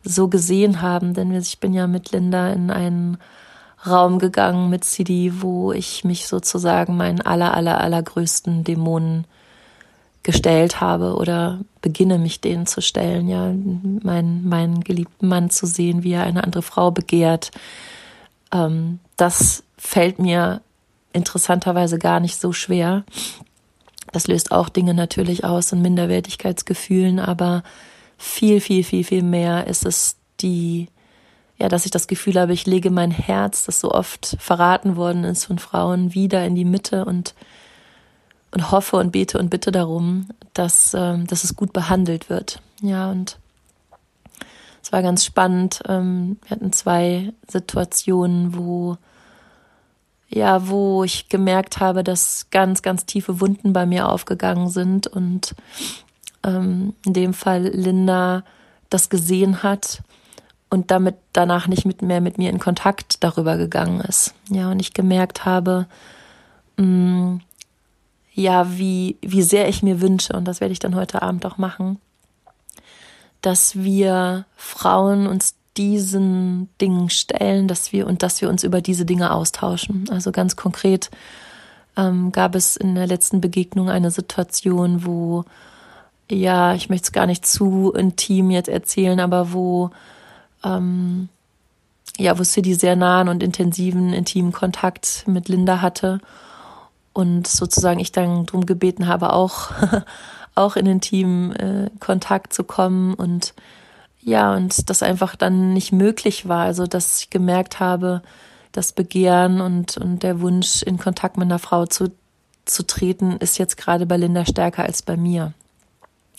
[0.05, 1.15] so gesehen haben.
[1.15, 3.17] Denn ich bin ja mit Linda in einen
[3.87, 9.27] Raum gegangen mit CD, wo ich mich sozusagen meinen aller, aller, allergrößten Dämonen
[10.27, 13.55] gestellt habe oder beginne mich denen zu stellen, ja,
[14.03, 17.53] meinen, meinen geliebten Mann zu sehen, wie er eine andere Frau begehrt.
[18.53, 20.63] Ähm, das fällt mir
[21.13, 23.05] interessanterweise gar nicht so schwer.
[24.11, 27.63] Das löst auch Dinge natürlich aus und Minderwertigkeitsgefühlen, aber
[28.19, 30.89] viel, viel, viel, viel mehr ist es die,
[31.57, 35.23] ja, dass ich das Gefühl habe, ich lege mein Herz, das so oft verraten worden
[35.23, 37.37] ist von Frauen, wieder in die Mitte und,
[38.53, 42.61] und hoffe und bete und bitte darum, dass, ähm, dass es gut behandelt wird.
[42.81, 43.39] Ja, und
[44.83, 45.83] es war ganz spannend.
[45.89, 48.97] Ähm, wir hatten zwei Situationen, wo
[50.29, 55.55] ja, wo ich gemerkt habe, dass ganz, ganz tiefe Wunden bei mir aufgegangen sind und
[56.43, 58.43] ähm, in dem Fall Linda
[58.91, 60.03] das gesehen hat
[60.69, 64.35] und damit danach nicht mit mehr mit mir in Kontakt darüber gegangen ist.
[64.51, 65.87] Ja, und ich gemerkt habe,
[66.77, 67.41] mh, mm,
[68.37, 71.57] ja, wie, wie sehr ich mir wünsche, und das werde ich dann heute Abend auch
[71.57, 71.99] machen,
[73.41, 79.07] dass wir Frauen uns diesen Dingen stellen, dass wir und dass wir uns über diese
[79.07, 80.09] Dinge austauschen.
[80.11, 81.11] Also ganz konkret
[81.97, 85.45] ähm, gab es in der letzten Begegnung eine Situation, wo
[86.31, 89.91] ja, ich möchte es gar nicht zu intim jetzt erzählen, aber wo
[90.65, 91.29] ähm,
[92.19, 96.21] ja, wo City sehr nahen und intensiven, intimen Kontakt mit Linda hatte
[97.17, 99.71] und sozusagen ich dann darum gebeten habe, auch
[100.55, 103.55] auch in intimen äh, Kontakt zu kommen und
[104.21, 106.65] ja, und das einfach dann nicht möglich war.
[106.65, 108.23] Also, dass ich gemerkt habe,
[108.73, 112.11] das Begehren und, und der Wunsch, in Kontakt mit einer Frau zu,
[112.65, 115.53] zu treten, ist jetzt gerade bei Linda stärker als bei mir.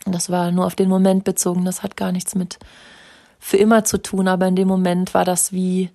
[0.05, 1.63] Und das war nur auf den Moment bezogen.
[1.63, 2.59] Das hat gar nichts mit
[3.39, 4.27] für immer zu tun.
[4.27, 5.89] Aber in dem Moment war das wie,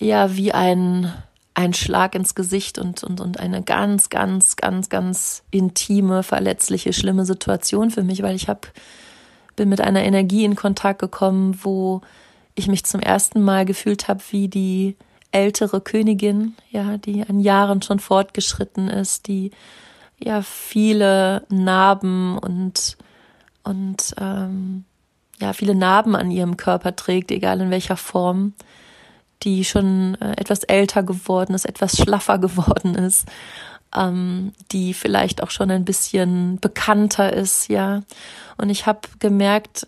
[0.00, 1.12] ja, wie ein,
[1.54, 7.24] ein Schlag ins Gesicht und, und, und eine ganz, ganz, ganz, ganz intime, verletzliche, schlimme
[7.26, 8.68] Situation für mich, weil ich habe
[9.54, 12.00] bin mit einer Energie in Kontakt gekommen, wo
[12.54, 14.96] ich mich zum ersten Mal gefühlt habe wie die
[15.30, 19.50] ältere Königin, ja, die an Jahren schon fortgeschritten ist, die
[20.18, 22.96] ja viele Narben und
[23.64, 24.84] und ähm,
[25.40, 28.54] ja viele Narben an ihrem Körper trägt, egal in welcher Form,
[29.42, 33.26] die schon äh, etwas älter geworden ist, etwas schlaffer geworden ist
[33.96, 38.02] ähm, die vielleicht auch schon ein bisschen bekannter ist, ja.
[38.56, 39.86] Und ich habe gemerkt,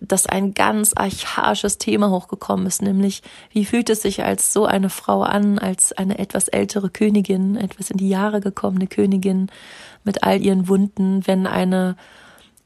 [0.00, 4.90] dass ein ganz archaisches Thema hochgekommen ist, nämlich wie fühlt es sich als so eine
[4.90, 9.50] Frau an, als eine etwas ältere Königin, etwas in die Jahre gekommene Königin
[10.02, 11.96] mit all ihren Wunden, wenn eine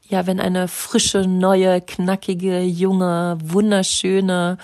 [0.09, 4.57] ja, wenn eine frische, neue, knackige, junge, wunderschöne,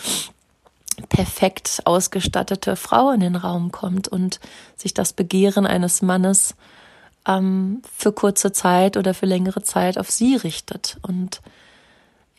[1.10, 4.40] perfekt ausgestattete Frau in den Raum kommt und
[4.76, 6.56] sich das Begehren eines Mannes
[7.28, 10.98] ähm, für kurze Zeit oder für längere Zeit auf sie richtet.
[11.02, 11.42] Und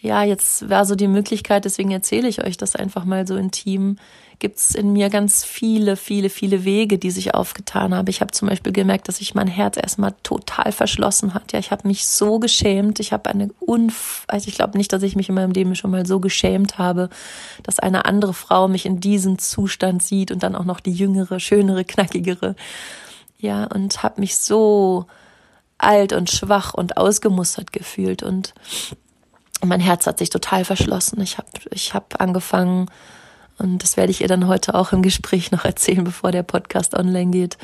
[0.06, 3.96] ja, jetzt war so die Möglichkeit, deswegen erzähle ich euch das einfach mal so intim,
[4.38, 8.08] gibt es in mir ganz viele, viele, viele Wege, die sich aufgetan haben.
[8.08, 11.52] Ich habe zum Beispiel gemerkt, dass sich mein Herz erstmal total verschlossen hat.
[11.52, 13.00] Ja, ich habe mich so geschämt.
[13.00, 15.90] Ich habe eine Unf also ich glaube nicht, dass ich mich in meinem Leben schon
[15.90, 17.08] mal so geschämt habe,
[17.62, 21.40] dass eine andere Frau mich in diesem Zustand sieht und dann auch noch die jüngere,
[21.40, 22.56] schönere, knackigere.
[23.38, 25.06] Ja, und habe mich so
[25.78, 28.54] alt und schwach und ausgemustert gefühlt und
[29.64, 31.20] mein Herz hat sich total verschlossen.
[31.20, 32.90] Ich habe ich hab angefangen,
[33.58, 36.94] und das werde ich ihr dann heute auch im Gespräch noch erzählen, bevor der Podcast
[36.94, 37.56] online geht.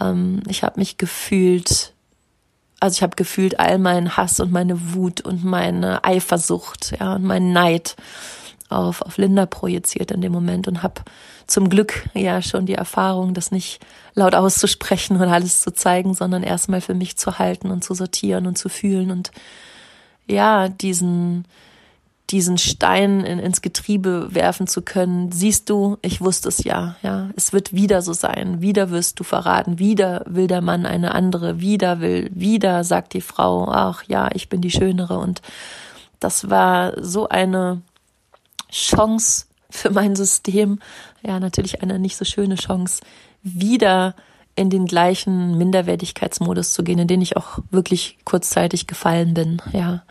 [0.00, 1.94] Ähm, ich habe mich gefühlt,
[2.80, 7.24] also ich habe gefühlt all meinen Hass und meine Wut und meine Eifersucht, ja, und
[7.24, 7.96] meinen Neid
[8.68, 11.02] auf, auf Linda projiziert in dem Moment und habe
[11.46, 13.80] zum Glück ja schon die Erfahrung, das nicht
[14.14, 18.46] laut auszusprechen und alles zu zeigen, sondern erstmal für mich zu halten und zu sortieren
[18.46, 19.30] und zu fühlen und
[20.32, 21.44] ja, diesen,
[22.30, 25.30] diesen Stein in, ins Getriebe werfen zu können.
[25.30, 27.30] Siehst du, ich wusste es ja, ja.
[27.36, 28.60] Es wird wieder so sein.
[28.60, 29.78] Wieder wirst du verraten.
[29.78, 31.60] Wieder will der Mann eine andere.
[31.60, 35.18] Wieder will, wieder sagt die Frau, ach ja, ich bin die Schönere.
[35.18, 35.42] Und
[36.20, 37.82] das war so eine
[38.70, 40.78] Chance für mein System.
[41.22, 43.02] Ja, natürlich eine nicht so schöne Chance,
[43.42, 44.14] wieder
[44.54, 50.02] in den gleichen Minderwertigkeitsmodus zu gehen, in den ich auch wirklich kurzzeitig gefallen bin, ja.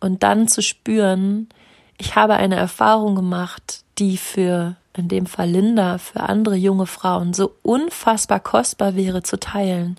[0.00, 1.48] Und dann zu spüren,
[1.96, 7.32] ich habe eine Erfahrung gemacht, die für in dem Fall Linda, für andere junge Frauen
[7.32, 9.96] so unfassbar kostbar wäre zu teilen,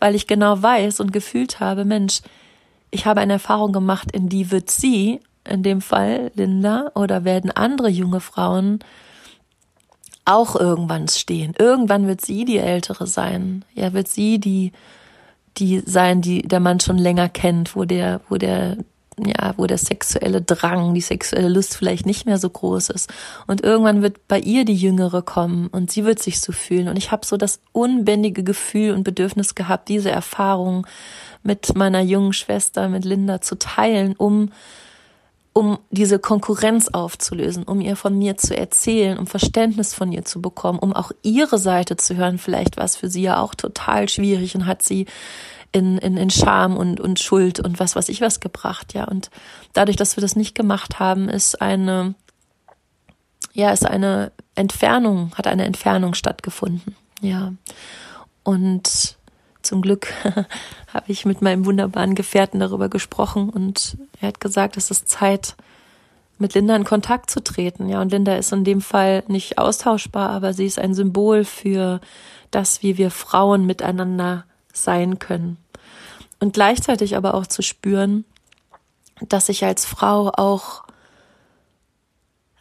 [0.00, 2.20] weil ich genau weiß und gefühlt habe, Mensch,
[2.90, 7.50] ich habe eine Erfahrung gemacht, in die wird sie, in dem Fall Linda, oder werden
[7.50, 8.80] andere junge Frauen
[10.24, 11.54] auch irgendwann stehen.
[11.58, 13.64] Irgendwann wird sie die Ältere sein.
[13.74, 14.72] Ja, wird sie die,
[15.58, 18.78] die sein, die der Mann schon länger kennt, wo der, wo der
[19.18, 23.12] ja, wo der sexuelle Drang, die sexuelle Lust vielleicht nicht mehr so groß ist.
[23.46, 26.88] Und irgendwann wird bei ihr die Jüngere kommen und sie wird sich so fühlen.
[26.88, 30.86] Und ich habe so das unbändige Gefühl und Bedürfnis gehabt, diese Erfahrung
[31.42, 34.50] mit meiner jungen Schwester, mit Linda zu teilen, um
[35.54, 40.42] um diese Konkurrenz aufzulösen, um ihr von mir zu erzählen, um Verständnis von ihr zu
[40.42, 42.38] bekommen, um auch ihre Seite zu hören.
[42.38, 45.06] Vielleicht war es für sie ja auch total schwierig und hat sie
[45.70, 49.04] in, in, in Scham und, und Schuld und was weiß ich was gebracht, ja.
[49.04, 49.30] Und
[49.74, 52.16] dadurch, dass wir das nicht gemacht haben, ist eine,
[53.52, 57.52] ja, ist eine Entfernung, hat eine Entfernung stattgefunden, ja.
[58.42, 59.16] Und
[59.66, 60.12] zum Glück
[60.94, 65.56] habe ich mit meinem wunderbaren Gefährten darüber gesprochen und er hat gesagt, es ist Zeit,
[66.38, 67.88] mit Linda in Kontakt zu treten.
[67.88, 72.00] Ja, und Linda ist in dem Fall nicht austauschbar, aber sie ist ein Symbol für
[72.50, 75.58] das, wie wir Frauen miteinander sein können
[76.44, 78.24] und gleichzeitig aber auch zu spüren,
[79.20, 80.84] dass ich als Frau auch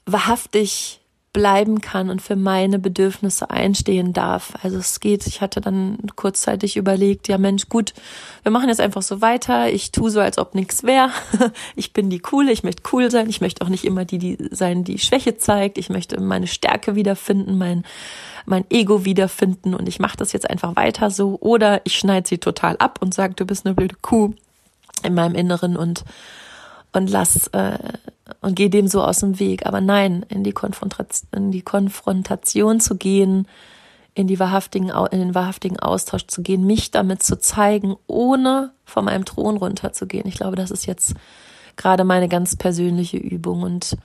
[0.05, 1.01] wahrhaftig
[1.33, 4.53] bleiben kann und für meine Bedürfnisse einstehen darf.
[4.61, 7.93] Also es geht, ich hatte dann kurzzeitig überlegt, ja Mensch, gut,
[8.43, 9.69] wir machen jetzt einfach so weiter.
[9.69, 11.09] Ich tue so, als ob nichts wäre.
[11.75, 13.29] Ich bin die coole, ich möchte cool sein.
[13.29, 15.77] Ich möchte auch nicht immer die, die sein, die Schwäche zeigt.
[15.77, 17.83] Ich möchte meine Stärke wiederfinden, mein,
[18.45, 21.37] mein Ego wiederfinden und ich mache das jetzt einfach weiter so.
[21.41, 24.33] Oder ich schneide sie total ab und sage, du bist eine blöde Kuh
[25.03, 26.03] in meinem Inneren und
[26.93, 27.77] und lass äh,
[28.41, 29.65] und gehe dem so aus dem Weg.
[29.65, 33.47] Aber nein, in die Konfrontation, in die Konfrontation zu gehen,
[34.15, 39.05] in die wahrhaftigen, in den wahrhaftigen Austausch zu gehen, mich damit zu zeigen, ohne von
[39.05, 40.27] meinem Thron runterzugehen.
[40.27, 41.15] Ich glaube, das ist jetzt
[41.75, 43.97] gerade meine ganz persönliche Übung und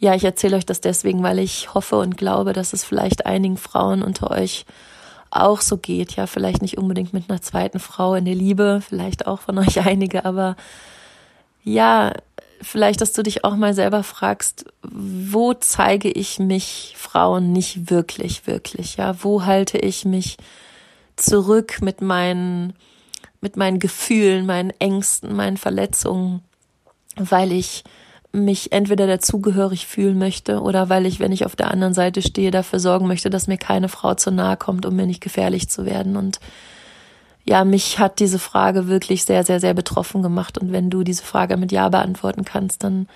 [0.00, 3.56] ja, ich erzähle euch das deswegen, weil ich hoffe und glaube, dass es vielleicht einigen
[3.56, 4.64] Frauen unter euch
[5.30, 6.14] auch so geht.
[6.14, 9.84] Ja, vielleicht nicht unbedingt mit einer zweiten Frau in der Liebe, vielleicht auch von euch
[9.86, 10.56] einige, aber
[11.64, 12.12] ja,
[12.60, 18.46] vielleicht, dass du dich auch mal selber fragst, wo zeige ich mich Frauen nicht wirklich,
[18.46, 18.96] wirklich?
[18.96, 20.36] Ja, wo halte ich mich
[21.16, 22.74] zurück mit meinen,
[23.40, 26.42] mit meinen Gefühlen, meinen Ängsten, meinen Verletzungen,
[27.16, 27.84] weil ich
[28.32, 32.50] mich entweder dazugehörig fühlen möchte oder weil ich, wenn ich auf der anderen Seite stehe,
[32.50, 35.86] dafür sorgen möchte, dass mir keine Frau zu nahe kommt, um mir nicht gefährlich zu
[35.86, 36.16] werden.
[36.16, 36.38] Und
[37.48, 40.58] ja, mich hat diese Frage wirklich sehr, sehr, sehr betroffen gemacht.
[40.58, 43.08] Und wenn du diese Frage mit Ja beantworten kannst, dann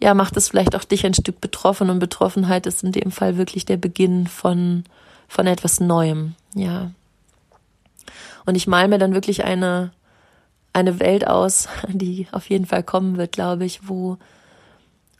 [0.00, 1.88] ja, macht es vielleicht auch dich ein Stück betroffen.
[1.88, 4.82] Und Betroffenheit ist in dem Fall wirklich der Beginn von,
[5.28, 6.34] von etwas Neuem.
[6.56, 6.90] Ja.
[8.44, 9.92] Und ich mal mir dann wirklich eine,
[10.72, 14.18] eine Welt aus, die auf jeden Fall kommen wird, glaube ich, wo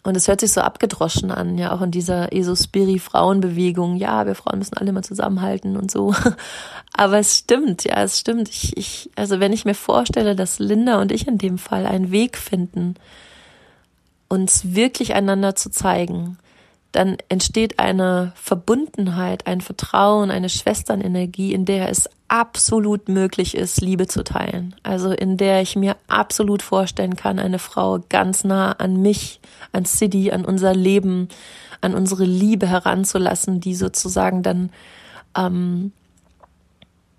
[0.05, 3.97] und es hört sich so abgedroschen an, ja, auch in dieser Esospiri-Frauenbewegung.
[3.97, 6.15] Ja, wir Frauen müssen alle mal zusammenhalten und so.
[6.93, 8.51] Aber es stimmt, ja, es stimmt.
[8.51, 12.13] Ich, ich, also wenn ich mir vorstelle, dass Linda und ich in dem Fall einen
[12.13, 12.97] Weg finden,
[14.29, 16.37] uns wirklich einander zu zeigen,
[16.95, 24.07] dann entsteht eine Verbundenheit, ein Vertrauen, eine Schwesternenergie, in der es absolut möglich ist, Liebe
[24.07, 24.77] zu teilen.
[24.85, 29.41] Also in der ich mir absolut vorstellen kann, eine Frau ganz nah an mich,
[29.73, 31.29] an City, an unser Leben,
[31.81, 34.71] an unsere Liebe heranzulassen, die sozusagen dann
[35.37, 35.93] ähm,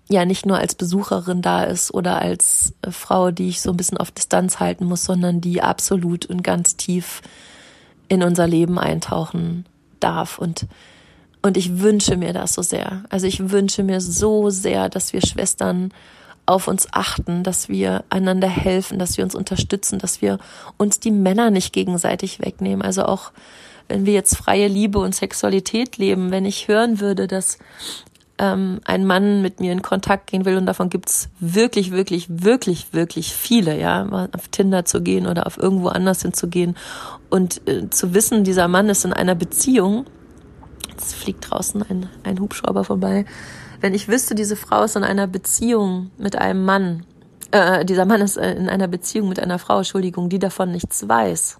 [0.08, 3.76] ja nicht nur als Besucherin da ist oder als äh, Frau, die ich so ein
[3.76, 7.20] bisschen auf Distanz halten muss, sondern die absolut und ganz tief
[8.08, 9.66] in unser Leben eintauchen
[10.00, 10.38] darf.
[10.38, 10.66] Und,
[11.42, 13.04] und ich wünsche mir das so sehr.
[13.10, 15.92] Also ich wünsche mir so sehr, dass wir Schwestern
[16.46, 20.38] auf uns achten, dass wir einander helfen, dass wir uns unterstützen, dass wir
[20.76, 22.82] uns die Männer nicht gegenseitig wegnehmen.
[22.82, 23.32] Also auch
[23.88, 27.58] wenn wir jetzt freie Liebe und Sexualität leben, wenn ich hören würde, dass
[28.38, 32.92] ähm, ein Mann mit mir in Kontakt gehen will und davon gibt's wirklich, wirklich, wirklich,
[32.92, 36.76] wirklich viele, ja, auf Tinder zu gehen oder auf irgendwo anders hinzugehen.
[37.30, 40.04] Und äh, zu wissen, dieser Mann ist in einer Beziehung,
[40.90, 43.24] jetzt fliegt draußen ein, ein Hubschrauber vorbei,
[43.80, 47.04] wenn ich wüsste, diese Frau ist in einer Beziehung mit einem Mann,
[47.50, 51.08] äh, dieser Mann ist äh, in einer Beziehung mit einer Frau, Entschuldigung, die davon nichts
[51.08, 51.58] weiß,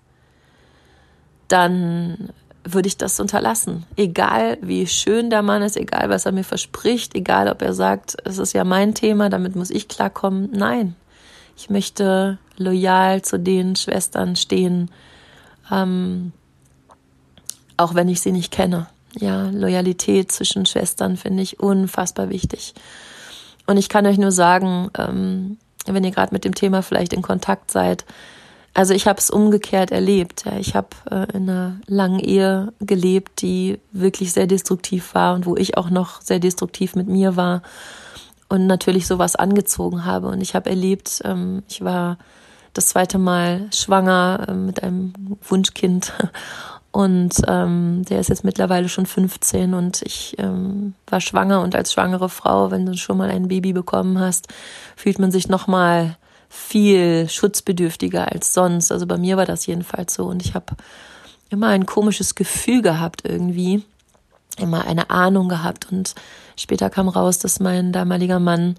[1.49, 2.31] dann
[2.73, 3.85] würde ich das unterlassen.
[3.97, 8.17] Egal wie schön der Mann ist, egal was er mir verspricht, egal ob er sagt,
[8.25, 10.51] es ist ja mein Thema, damit muss ich klarkommen.
[10.53, 10.97] Nein,
[11.57, 14.91] ich möchte loyal zu den Schwestern stehen,
[15.71, 16.33] ähm,
[17.77, 18.89] auch wenn ich sie nicht kenne.
[19.19, 22.75] Ja, Loyalität zwischen Schwestern finde ich unfassbar wichtig.
[23.67, 27.23] Und ich kann euch nur sagen, ähm, wenn ihr gerade mit dem Thema vielleicht in
[27.23, 28.05] Kontakt seid,
[28.77, 30.45] also ich habe es umgekehrt erlebt.
[30.61, 35.57] Ich habe äh, in einer langen Ehe gelebt, die wirklich sehr destruktiv war und wo
[35.57, 37.63] ich auch noch sehr destruktiv mit mir war
[38.51, 40.29] und natürlich sowas angezogen habe.
[40.29, 42.19] Und ich habe erlebt, ähm, ich war
[42.75, 45.15] das zweite Mal schwanger äh, mit einem
[45.49, 46.13] Wunschkind
[46.93, 51.95] und ähm, der ist jetzt mittlerweile schon 15 und ich ähm, war schwanger und als
[51.95, 54.49] schwangere Frau, wenn du schon mal ein Baby bekommen hast,
[54.97, 56.19] fühlt man sich noch mal
[56.49, 58.93] viel schutzbedürftiger als sonst.
[58.93, 60.25] Also bei mir war das jedenfalls so.
[60.25, 60.77] Und ich habe
[61.51, 63.83] immer ein komisches Gefühl gehabt irgendwie,
[64.59, 65.91] immer eine Ahnung gehabt.
[65.91, 66.15] Und
[66.57, 68.77] später kam raus, dass mein damaliger Mann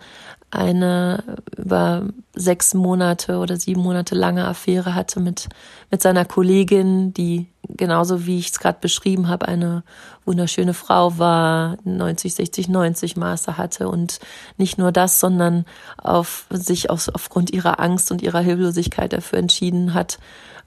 [0.50, 1.24] eine
[1.58, 5.50] über sechs Monate oder sieben Monate lange Affäre hatte mit,
[5.92, 9.84] mit seiner Kollegin, die genauso wie ich es gerade beschrieben habe, eine
[10.26, 13.90] wunderschöne Frau war, 90, 60, 90 Maße hatte.
[13.90, 14.20] Und
[14.58, 15.66] nicht nur das, sondern
[15.98, 20.20] auf sich aus, aufgrund ihrer Angst und ihrer Hilflosigkeit dafür entschieden hat,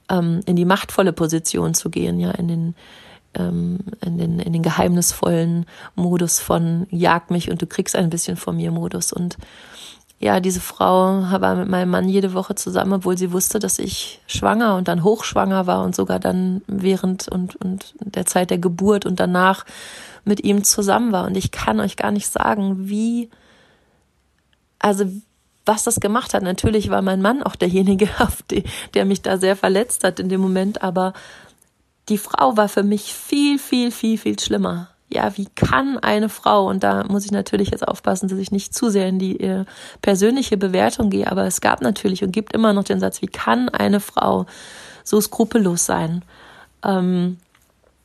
[0.09, 2.75] ähm, in die machtvolle Position zu gehen, ja, in den
[3.35, 5.65] ähm, in den, in den geheimnisvollen
[5.95, 9.13] Modus von Jag mich und du kriegst ein bisschen von mir Modus.
[9.13, 9.37] Und
[10.19, 14.21] ja, diese Frau war mit meinem Mann jede Woche zusammen, obwohl sie wusste, dass ich
[14.27, 19.05] schwanger und dann hochschwanger war und sogar dann während und, und der Zeit der Geburt
[19.05, 19.65] und danach
[20.23, 21.25] mit ihm zusammen war.
[21.25, 23.29] Und ich kann euch gar nicht sagen, wie,
[24.77, 25.05] also
[25.65, 26.43] was das gemacht hat.
[26.43, 28.07] Natürlich war mein Mann auch derjenige,
[28.93, 31.13] der mich da sehr verletzt hat in dem Moment, aber
[32.11, 34.89] die Frau war für mich viel, viel, viel, viel schlimmer.
[35.09, 38.75] Ja, wie kann eine Frau, und da muss ich natürlich jetzt aufpassen, dass ich nicht
[38.75, 39.65] zu sehr in die äh,
[40.01, 43.69] persönliche Bewertung gehe, aber es gab natürlich und gibt immer noch den Satz, wie kann
[43.69, 44.45] eine Frau
[45.03, 46.23] so skrupellos sein,
[46.83, 47.37] ähm,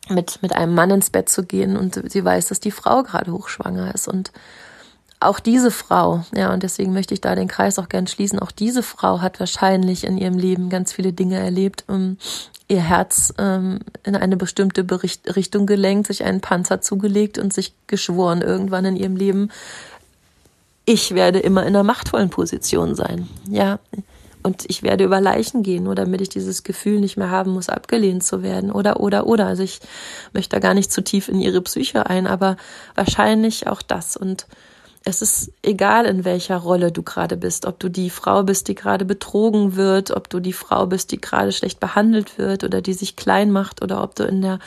[0.09, 3.33] mit, mit einem Mann ins Bett zu gehen und sie weiß, dass die Frau gerade
[3.33, 4.07] hochschwanger ist.
[4.07, 4.31] Und
[5.21, 8.51] auch diese Frau, ja, und deswegen möchte ich da den Kreis auch gern schließen, auch
[8.51, 12.19] diese Frau hat wahrscheinlich in ihrem Leben ganz viele Dinge erlebt, um
[12.69, 17.73] ihr Herz ähm, in eine bestimmte Bericht Richtung gelenkt, sich einen Panzer zugelegt und sich
[17.87, 19.51] geschworen irgendwann in ihrem Leben,
[20.85, 23.79] ich werde immer in einer machtvollen Position sein, ja.
[24.43, 27.69] Und ich werde über Leichen gehen, nur damit ich dieses Gefühl nicht mehr haben muss,
[27.69, 28.71] abgelehnt zu werden.
[28.71, 29.49] Oder, oder, oder.
[29.49, 29.81] Also ich
[30.33, 32.57] möchte da gar nicht zu tief in ihre Psyche ein, aber
[32.95, 34.17] wahrscheinlich auch das.
[34.17, 34.47] Und
[35.09, 38.75] es ist egal, in welcher Rolle du gerade bist, ob du die Frau bist, die
[38.75, 42.93] gerade betrogen wird, ob du die Frau bist, die gerade schlecht behandelt wird oder die
[42.93, 44.59] sich klein macht oder ob du in der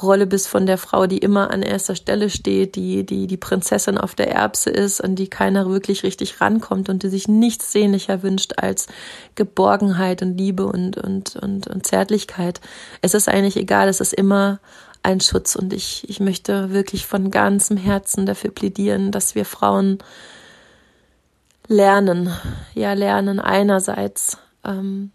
[0.00, 3.98] Rolle bist von der Frau, die immer an erster Stelle steht, die, die, die Prinzessin
[3.98, 8.22] auf der Erbse ist, an die keiner wirklich richtig rankommt und die sich nichts sehnlicher
[8.22, 8.86] wünscht als
[9.34, 12.60] Geborgenheit und Liebe und, und, und, und Zärtlichkeit.
[13.00, 14.60] Es ist eigentlich egal, es ist immer
[15.02, 15.56] ein Schutz.
[15.56, 19.98] Und ich, ich möchte wirklich von ganzem Herzen dafür plädieren, dass wir Frauen
[21.68, 22.30] lernen,
[22.74, 25.12] ja, lernen einerseits ähm,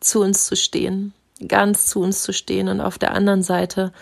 [0.00, 1.12] zu uns zu stehen,
[1.46, 3.92] ganz zu uns zu stehen und auf der anderen Seite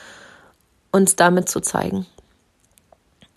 [0.93, 2.07] uns damit zu zeigen.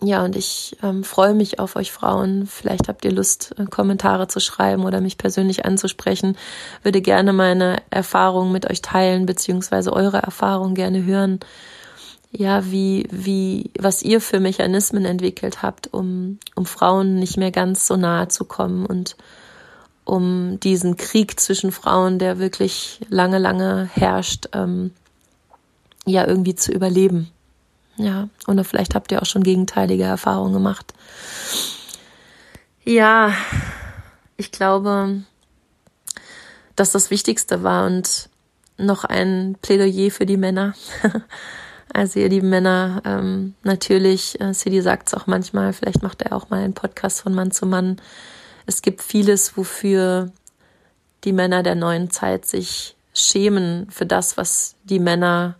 [0.02, 2.46] Ja, und ich ähm, freue mich auf euch Frauen.
[2.46, 6.38] Vielleicht habt ihr Lust, äh, Kommentare zu schreiben oder mich persönlich anzusprechen.
[6.82, 11.40] Würde gerne meine Erfahrungen mit euch teilen, beziehungsweise eure Erfahrungen gerne hören.
[12.32, 17.86] Ja, wie, wie, was ihr für Mechanismen entwickelt habt, um, um Frauen nicht mehr ganz
[17.86, 19.16] so nahe zu kommen und
[20.04, 24.92] um diesen Krieg zwischen Frauen, der wirklich lange, lange herrscht, ähm,
[26.06, 27.30] ja, irgendwie zu überleben.
[28.00, 30.94] Ja, oder vielleicht habt ihr auch schon gegenteilige Erfahrungen gemacht.
[32.82, 33.34] Ja,
[34.38, 35.22] ich glaube,
[36.76, 38.30] dass das Wichtigste war und
[38.78, 40.74] noch ein Plädoyer für die Männer.
[41.92, 46.36] Also ihr lieben Männer, ähm, natürlich, äh, Sidi sagt es auch manchmal, vielleicht macht er
[46.36, 48.00] auch mal einen Podcast von Mann zu Mann.
[48.64, 50.30] Es gibt vieles, wofür
[51.24, 55.56] die Männer der neuen Zeit sich schämen, für das, was die Männer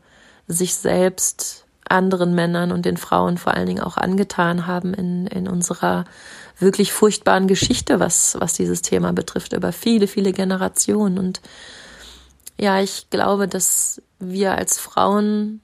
[0.47, 5.49] sich selbst anderen Männern und den Frauen vor allen Dingen auch angetan haben in, in
[5.49, 6.05] unserer
[6.59, 11.19] wirklich furchtbaren Geschichte, was, was dieses Thema betrifft, über viele, viele Generationen.
[11.19, 11.41] Und
[12.59, 15.61] ja, ich glaube, dass wir als Frauen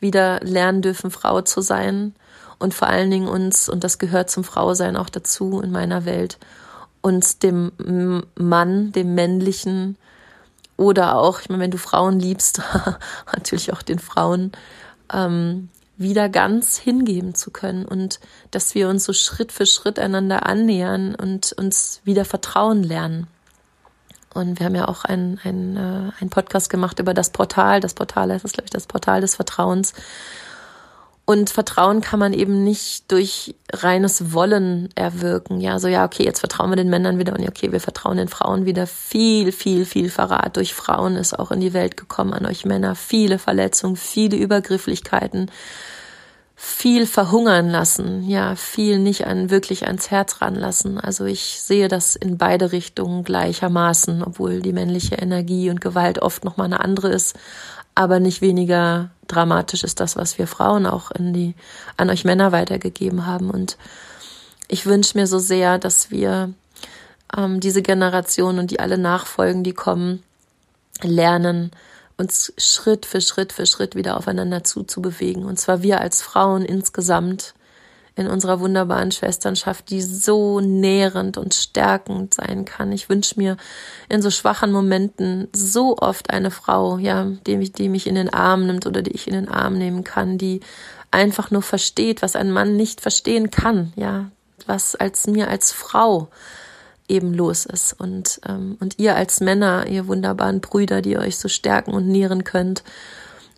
[0.00, 2.14] wieder lernen dürfen, Frau zu sein
[2.58, 6.38] und vor allen Dingen uns, und das gehört zum Frausein auch dazu in meiner Welt,
[7.00, 9.98] uns dem Mann, dem männlichen
[10.76, 12.62] oder auch, ich meine, wenn du Frauen liebst,
[13.34, 14.52] natürlich auch den Frauen,
[15.12, 20.46] ähm, wieder ganz hingeben zu können und dass wir uns so Schritt für Schritt einander
[20.46, 23.28] annähern und uns wieder vertrauen lernen.
[24.32, 27.80] Und wir haben ja auch einen, einen, äh, einen Podcast gemacht über das Portal.
[27.80, 29.94] Das Portal heißt glaube ich, das Portal des Vertrauens.
[31.26, 35.58] Und Vertrauen kann man eben nicht durch reines Wollen erwirken.
[35.60, 38.28] Ja, so ja, okay, jetzt vertrauen wir den Männern wieder und okay, wir vertrauen den
[38.28, 38.86] Frauen wieder.
[38.86, 42.94] Viel, viel, viel Verrat durch Frauen ist auch in die Welt gekommen an euch Männer.
[42.94, 45.50] Viele Verletzungen, viele Übergrifflichkeiten,
[46.56, 48.28] viel verhungern lassen.
[48.28, 51.00] Ja, viel nicht an wirklich ans Herz ranlassen.
[51.00, 56.44] Also ich sehe das in beide Richtungen gleichermaßen, obwohl die männliche Energie und Gewalt oft
[56.44, 57.34] noch mal eine andere ist
[57.94, 61.54] aber nicht weniger dramatisch ist das, was wir Frauen auch in die,
[61.96, 63.50] an euch Männer weitergegeben haben.
[63.50, 63.76] Und
[64.68, 66.52] ich wünsche mir so sehr, dass wir
[67.36, 70.22] ähm, diese Generation und die alle nachfolgen, die kommen,
[71.02, 71.70] lernen,
[72.16, 75.44] uns Schritt für Schritt für Schritt wieder aufeinander zuzubewegen.
[75.44, 77.54] Und zwar wir als Frauen insgesamt
[78.16, 82.92] in unserer wunderbaren Schwesternschaft, die so nährend und stärkend sein kann.
[82.92, 83.56] Ich wünsche mir
[84.08, 88.32] in so schwachen Momenten so oft eine Frau, ja, die mich, die mich in den
[88.32, 90.60] Arm nimmt oder die ich in den Arm nehmen kann, die
[91.10, 94.30] einfach nur versteht, was ein Mann nicht verstehen kann, ja,
[94.66, 96.28] was als mir als Frau
[97.08, 101.48] eben los ist und ähm, und ihr als Männer, ihr wunderbaren Brüder, die euch so
[101.48, 102.82] stärken und nähren könnt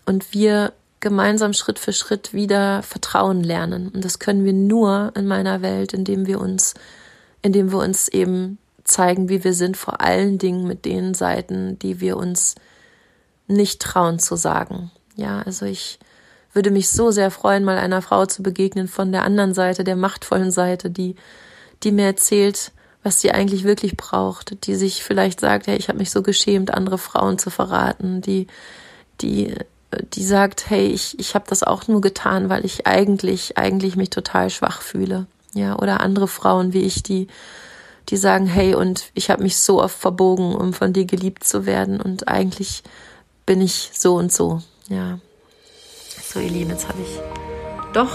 [0.04, 3.88] und wir gemeinsam Schritt für Schritt wieder Vertrauen lernen.
[3.88, 6.74] Und das können wir nur in meiner Welt, indem wir uns,
[7.42, 12.00] indem wir uns eben zeigen, wie wir sind, vor allen Dingen mit den Seiten, die
[12.00, 12.54] wir uns
[13.46, 14.90] nicht trauen zu sagen.
[15.16, 15.98] Ja, also ich
[16.52, 19.96] würde mich so sehr freuen, mal einer Frau zu begegnen von der anderen Seite, der
[19.96, 21.16] machtvollen Seite, die,
[21.82, 22.72] die mir erzählt,
[23.02, 26.72] was sie eigentlich wirklich braucht, die sich vielleicht sagt, hey, ich habe mich so geschämt,
[26.74, 28.46] andere Frauen zu verraten, die,
[29.20, 29.54] die
[30.14, 34.10] die sagt, hey, ich, ich habe das auch nur getan, weil ich eigentlich, eigentlich mich
[34.10, 35.26] total schwach fühle.
[35.54, 37.28] Ja, oder andere Frauen wie ich, die,
[38.08, 41.66] die sagen, hey, und ich habe mich so oft verbogen, um von dir geliebt zu
[41.66, 42.82] werden und eigentlich
[43.46, 44.60] bin ich so und so.
[44.88, 45.18] Ja.
[46.22, 47.20] So, ihr Lieben, jetzt habe ich
[47.92, 48.10] doch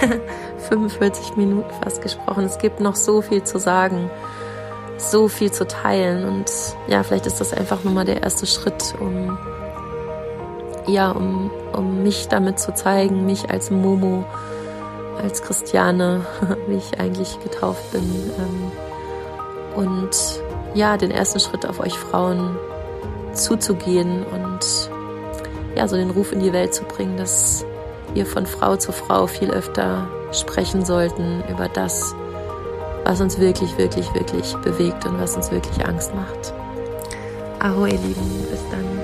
[0.68, 2.44] 45 Minuten fast gesprochen.
[2.44, 4.10] Es gibt noch so viel zu sagen,
[4.98, 6.50] so viel zu teilen und
[6.88, 9.38] ja, vielleicht ist das einfach nur mal der erste Schritt, um
[10.86, 14.24] ja, um, um mich damit zu zeigen, mich als Momo,
[15.22, 16.26] als Christiane,
[16.68, 18.02] wie ich eigentlich getauft bin.
[18.38, 18.72] Ähm,
[19.76, 20.10] und
[20.74, 22.56] ja, den ersten Schritt auf euch Frauen
[23.32, 24.90] zuzugehen und
[25.76, 27.64] ja, so den Ruf in die Welt zu bringen, dass
[28.14, 32.14] wir von Frau zu Frau viel öfter sprechen sollten über das,
[33.04, 36.54] was uns wirklich, wirklich, wirklich bewegt und was uns wirklich Angst macht.
[37.60, 38.95] Aho, ihr Lieben, bis dann.